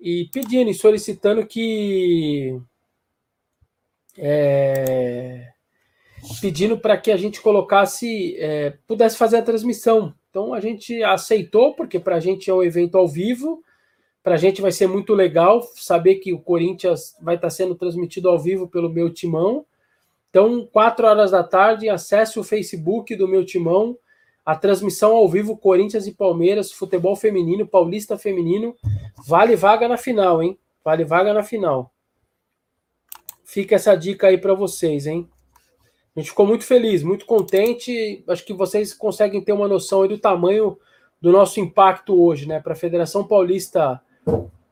[0.00, 2.60] e pedindo e solicitando que.
[4.16, 5.52] É,
[6.40, 10.14] pedindo para que a gente colocasse, é, pudesse fazer a transmissão.
[10.30, 13.62] Então a gente aceitou, porque para a gente é um evento ao vivo,
[14.22, 17.74] para a gente vai ser muito legal saber que o Corinthians vai estar tá sendo
[17.74, 19.64] transmitido ao vivo pelo meu timão.
[20.30, 23.96] Então, quatro horas da tarde, acesse o Facebook do meu timão,
[24.48, 28.74] a transmissão ao vivo Corinthians e Palmeiras, futebol feminino, paulista feminino,
[29.26, 30.58] vale vaga na final, hein?
[30.82, 31.92] Vale vaga na final.
[33.44, 35.28] Fica essa dica aí para vocês, hein?
[36.16, 38.24] A gente ficou muito feliz, muito contente.
[38.26, 40.78] Acho que vocês conseguem ter uma noção do tamanho
[41.20, 42.58] do nosso impacto hoje, né?
[42.58, 44.00] Para a Federação Paulista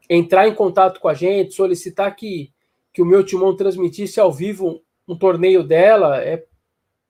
[0.08, 2.50] entrar em contato com a gente, solicitar que,
[2.94, 6.42] que o meu timão transmitisse ao vivo um, torneio dela, é,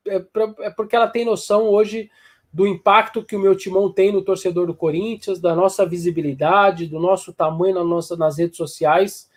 [0.08, 2.10] é, pra, é porque ela tem noção hoje
[2.52, 6.98] do impacto que o meu timão tem no torcedor do Corinthians, da nossa visibilidade, do
[6.98, 9.28] nosso tamanho na nossa, nas redes sociais.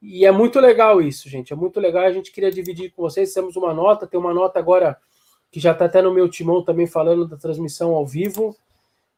[0.00, 1.52] E é muito legal isso, gente.
[1.52, 2.04] É muito legal.
[2.04, 3.32] A gente queria dividir com vocês.
[3.32, 4.96] Temos uma nota, tem uma nota agora
[5.50, 8.56] que já está até no meu timão também falando da transmissão ao vivo.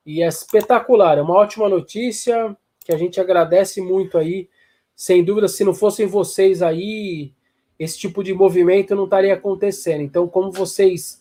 [0.05, 4.49] E é espetacular, é uma ótima notícia que a gente agradece muito aí.
[4.97, 7.33] Sem dúvida, se não fossem vocês aí,
[7.79, 10.03] esse tipo de movimento não estaria acontecendo.
[10.03, 11.20] Então, como vocês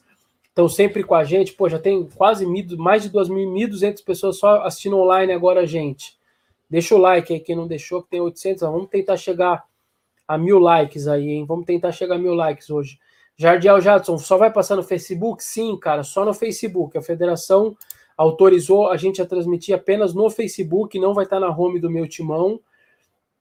[0.60, 4.64] estão sempre com a gente, pô, já tem quase mil, mais de 2.200 pessoas só
[4.64, 6.20] assistindo online agora, gente.
[6.70, 8.62] Deixa o like aí, quem não deixou, que tem 800.
[8.64, 9.64] Vamos tentar chegar
[10.28, 11.45] a mil likes aí, hein?
[11.45, 12.99] Vamos tentar chegar a mil likes hoje.
[13.38, 15.41] Jardiel Jadson, só vai passar no Facebook?
[15.41, 16.97] Sim, cara, só no Facebook.
[16.97, 17.76] A federação
[18.18, 22.07] autorizou a gente a transmitir apenas no Facebook, não vai estar na home do meu
[22.07, 22.60] timão.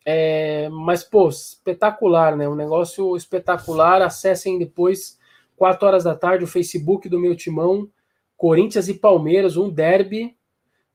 [0.07, 2.49] É, mas, pô, espetacular, né?
[2.49, 4.01] Um negócio espetacular.
[4.01, 5.18] Acessem depois,
[5.59, 7.91] 4 horas da tarde, o Facebook do meu timão.
[8.37, 10.37] Corinthians e Palmeiras, um derby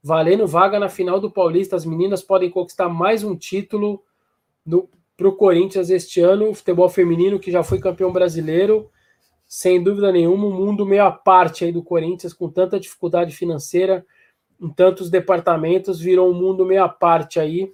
[0.01, 1.76] valendo vaga na final do Paulista.
[1.76, 4.01] As meninas podem conquistar mais um título
[5.18, 6.49] para o Corinthians este ano.
[6.49, 8.89] O futebol feminino, que já foi campeão brasileiro,
[9.45, 14.05] sem dúvida nenhuma, um mundo meio à parte aí do Corinthians, com tanta dificuldade financeira
[14.59, 17.72] em tantos departamentos, virou um mundo meio à parte aí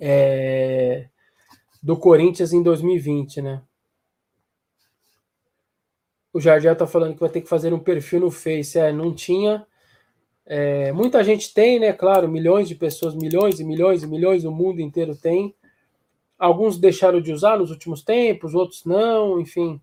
[0.00, 1.06] é,
[1.80, 3.62] do Corinthians em 2020, né?
[6.36, 8.78] O Jardim está falando que vai ter que fazer um perfil no Face.
[8.78, 9.66] É, não tinha
[10.44, 11.94] é, muita gente tem, né?
[11.94, 15.54] Claro, milhões de pessoas, milhões e milhões e milhões no mundo inteiro tem.
[16.38, 19.80] Alguns deixaram de usar nos últimos tempos, outros não, enfim.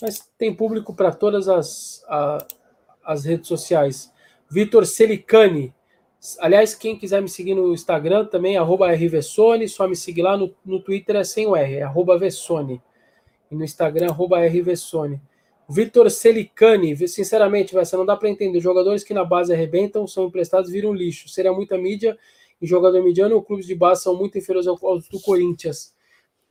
[0.00, 2.38] Mas tem público para todas as, a,
[3.04, 4.10] as redes sociais.
[4.50, 5.74] Vitor Celicani.
[6.38, 10.54] Aliás, quem quiser me seguir no Instagram também, arroba rvessone, só me seguir lá no,
[10.64, 12.80] no Twitter é sem o R, é arroba Vessone.
[13.50, 15.20] E no Instagram, arroba rvessone.
[15.68, 18.60] Vitor Celicani, sinceramente, você não dá para entender.
[18.60, 21.28] Jogadores que na base arrebentam são emprestados viram lixo.
[21.28, 22.18] Seria muita mídia
[22.60, 25.94] e jogador mediano, clubes de base são muito inferiores aos do Corinthians.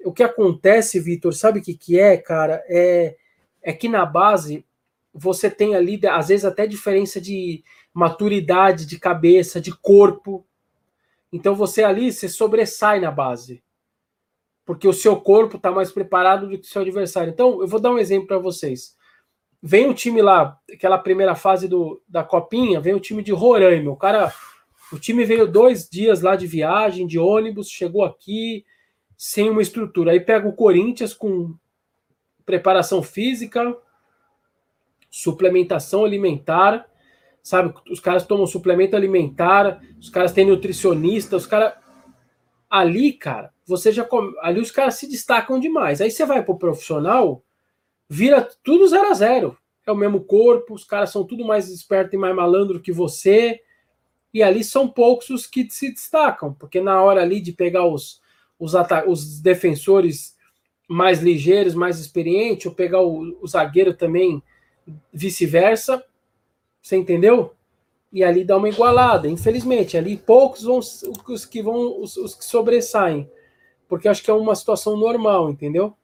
[0.04, 2.64] O que acontece, Vitor, sabe o que, que é, cara?
[2.68, 3.16] É,
[3.62, 4.66] é que na base
[5.14, 10.46] você tem ali, às vezes, até diferença de maturidade, de cabeça, de corpo.
[11.32, 13.64] Então você ali, você sobressai na base.
[14.66, 17.32] Porque o seu corpo está mais preparado do que o seu adversário.
[17.32, 18.96] Então, eu vou dar um exemplo para vocês.
[19.66, 23.92] Vem o time lá, aquela primeira fase do, da copinha, vem o time de Roraima.
[23.92, 24.34] O cara,
[24.92, 28.66] o time veio dois dias lá de viagem, de ônibus, chegou aqui
[29.18, 30.12] sem uma estrutura.
[30.12, 31.56] Aí pega o Corinthians com
[32.46, 33.74] preparação física,
[35.10, 36.86] suplementação alimentar,
[37.42, 37.74] sabe?
[37.90, 41.74] Os caras tomam suplemento alimentar, os caras têm nutricionista, os caras
[42.70, 44.06] ali, cara, você já
[44.42, 46.02] ali os caras se destacam demais.
[46.02, 47.42] Aí você vai pro profissional,
[48.10, 49.58] vira tudo zero a zero.
[49.86, 53.62] É o mesmo corpo, os caras são tudo mais esperto e mais malandro que você.
[54.34, 58.22] E ali são poucos os que se destacam, porque na hora ali de pegar os,
[58.58, 58.74] os,
[59.08, 60.36] os defensores
[60.88, 64.42] mais ligeiros, mais experientes, ou pegar o, o zagueiro também,
[65.12, 66.04] vice-versa,
[66.82, 67.54] você entendeu?
[68.12, 69.28] E ali dá uma igualada.
[69.28, 73.30] Infelizmente, ali poucos vão os que vão os, os que sobressaem,
[73.88, 75.96] porque acho que é uma situação normal, entendeu?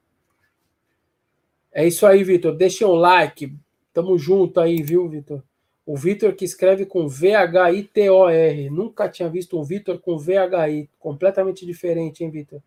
[1.72, 2.56] É isso aí, Vitor.
[2.56, 3.56] Deixem um like.
[3.94, 5.44] Tamo junto aí, viu, Vitor?
[5.86, 8.70] O Vitor que escreve com V-H-I-T-O-R.
[8.70, 10.90] Nunca tinha visto um Vitor com V-H-I.
[11.00, 12.62] Completamente diferente, hein, Vitor?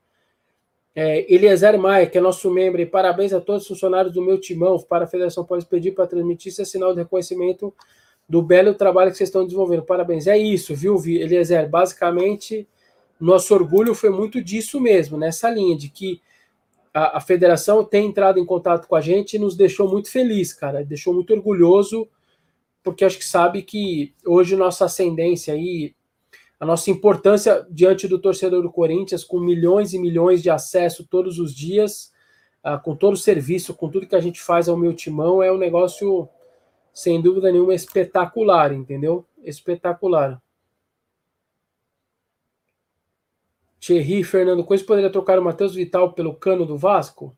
[0.94, 4.38] É, Eliezer Maia, que é nosso membro, e parabéns a todos os funcionários do meu
[4.38, 7.72] timão para a Federação Pode pedir para transmitir esse sinal de reconhecimento
[8.28, 9.82] do belo trabalho que vocês estão desenvolvendo.
[9.82, 10.26] Parabéns.
[10.26, 11.68] É isso, viu, Eliezer?
[11.68, 12.68] Basicamente,
[13.20, 16.20] nosso orgulho foi muito disso mesmo, nessa linha, de que
[16.92, 20.52] a, a federação tem entrado em contato com a gente e nos deixou muito feliz,
[20.52, 22.08] cara, deixou muito orgulhoso,
[22.82, 25.94] porque acho que sabe que hoje nossa ascendência aí,
[26.58, 31.38] a nossa importância diante do torcedor do Corinthians, com milhões e milhões de acesso todos
[31.38, 32.12] os dias,
[32.64, 35.50] uh, com todo o serviço, com tudo que a gente faz ao meu timão, é
[35.50, 36.28] um negócio,
[36.92, 39.26] sem dúvida nenhuma, espetacular, entendeu?
[39.42, 40.40] Espetacular.
[43.84, 47.36] Thierry Fernando Coelho poderia trocar o Matheus Vital pelo cano do Vasco?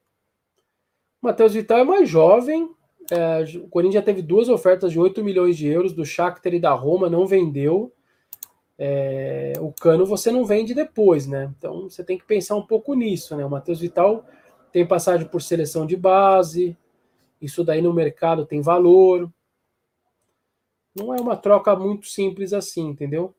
[1.22, 2.70] O Matheus Vital é mais jovem.
[3.10, 6.60] É, o Corinthians já teve duas ofertas de 8 milhões de euros do Shakhtar e
[6.60, 7.90] da Roma, não vendeu.
[8.76, 11.50] É, o cano você não vende depois, né?
[11.56, 13.44] Então você tem que pensar um pouco nisso, né?
[13.46, 14.22] O Matheus Vital
[14.70, 16.76] tem passagem por seleção de base,
[17.40, 19.32] isso daí no mercado tem valor.
[20.94, 23.34] Não é uma troca muito simples assim, entendeu?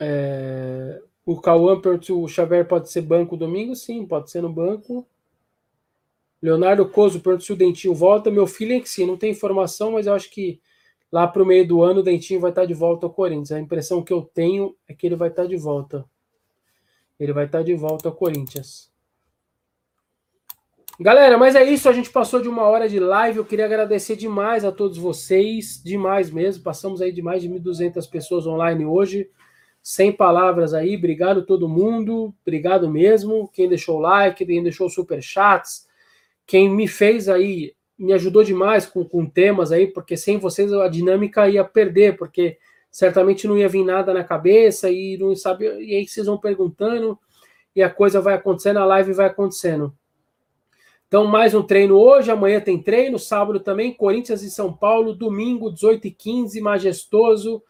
[0.00, 3.74] É, o Cauã perguntou o Xavier pode ser banco domingo?
[3.74, 5.06] Sim, pode ser no banco.
[6.40, 8.30] Leonardo Coso perguntou se o Dentinho volta.
[8.30, 10.60] Meu filho é que sim, não tem informação, mas eu acho que
[11.10, 13.52] lá para o meio do ano o Dentinho vai estar de volta ao Corinthians.
[13.52, 16.04] A impressão que eu tenho é que ele vai estar de volta.
[17.18, 18.90] Ele vai estar de volta ao Corinthians.
[21.00, 21.88] Galera, mas é isso.
[21.88, 23.38] A gente passou de uma hora de live.
[23.38, 25.82] Eu queria agradecer demais a todos vocês.
[25.84, 26.62] Demais mesmo.
[26.62, 29.28] Passamos aí de mais de 1.200 pessoas online hoje
[29.88, 35.86] sem palavras aí, obrigado todo mundo, obrigado mesmo, quem deixou like, quem deixou super chats,
[36.46, 40.88] quem me fez aí, me ajudou demais com, com temas aí, porque sem vocês a
[40.88, 42.58] dinâmica ia perder, porque
[42.90, 47.18] certamente não ia vir nada na cabeça e não sabe, e aí vocês vão perguntando
[47.74, 49.94] e a coisa vai acontecendo, a live vai acontecendo.
[51.06, 55.72] Então, mais um treino hoje, amanhã tem treino, sábado também, Corinthians e São Paulo, domingo,
[55.72, 57.62] 18h15, majestoso.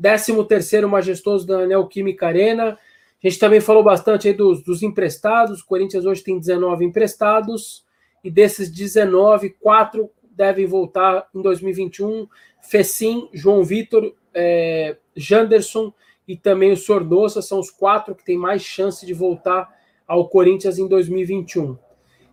[0.00, 2.78] 13 terceiro majestoso da Neoquímica Arena.
[3.22, 5.60] A gente também falou bastante aí dos, dos emprestados.
[5.60, 7.84] O Corinthians hoje tem 19 emprestados.
[8.22, 12.28] E desses 19, quatro devem voltar em 2021.
[12.60, 15.92] Fecim, João Vitor, é, Janderson
[16.28, 19.72] e também o Sordosa são os quatro que têm mais chance de voltar
[20.06, 21.78] ao Corinthians em 2021.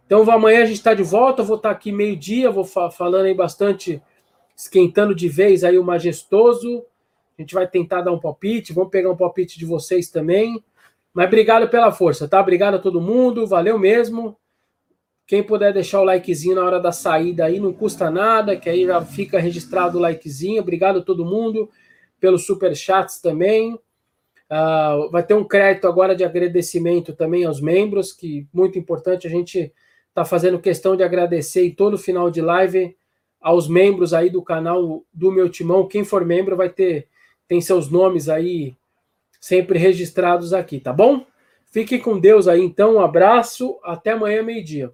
[0.06, 3.26] Então amanhã a gente está de volta, vou estar tá aqui meio-dia, vou fa falando
[3.26, 4.02] aí bastante,
[4.56, 6.84] esquentando de vez aí o majestoso.
[7.38, 10.64] A gente vai tentar dar um palpite, vamos pegar um palpite de vocês também.
[11.14, 12.42] Mas obrigado pela força, tá?
[12.42, 14.38] Obrigado a todo mundo, valeu mesmo.
[15.26, 18.86] Quem puder deixar o likezinho na hora da saída aí, não custa nada, que aí
[18.86, 20.62] já fica registrado o likezinho.
[20.62, 21.70] Obrigado a todo mundo
[22.20, 23.74] pelos super chats também.
[23.74, 29.30] Uh, vai ter um crédito agora de agradecimento também aos membros, que muito importante a
[29.30, 29.72] gente
[30.10, 32.96] está fazendo questão de agradecer em todo final de live
[33.42, 35.88] aos membros aí do canal do meu timão.
[35.88, 37.08] Quem for membro vai ter
[37.54, 38.76] tem seus nomes aí
[39.40, 41.24] sempre registrados aqui, tá bom?
[41.72, 42.96] Fique com Deus aí, então.
[42.96, 43.78] Um abraço.
[43.84, 44.92] Até amanhã, meio-dia.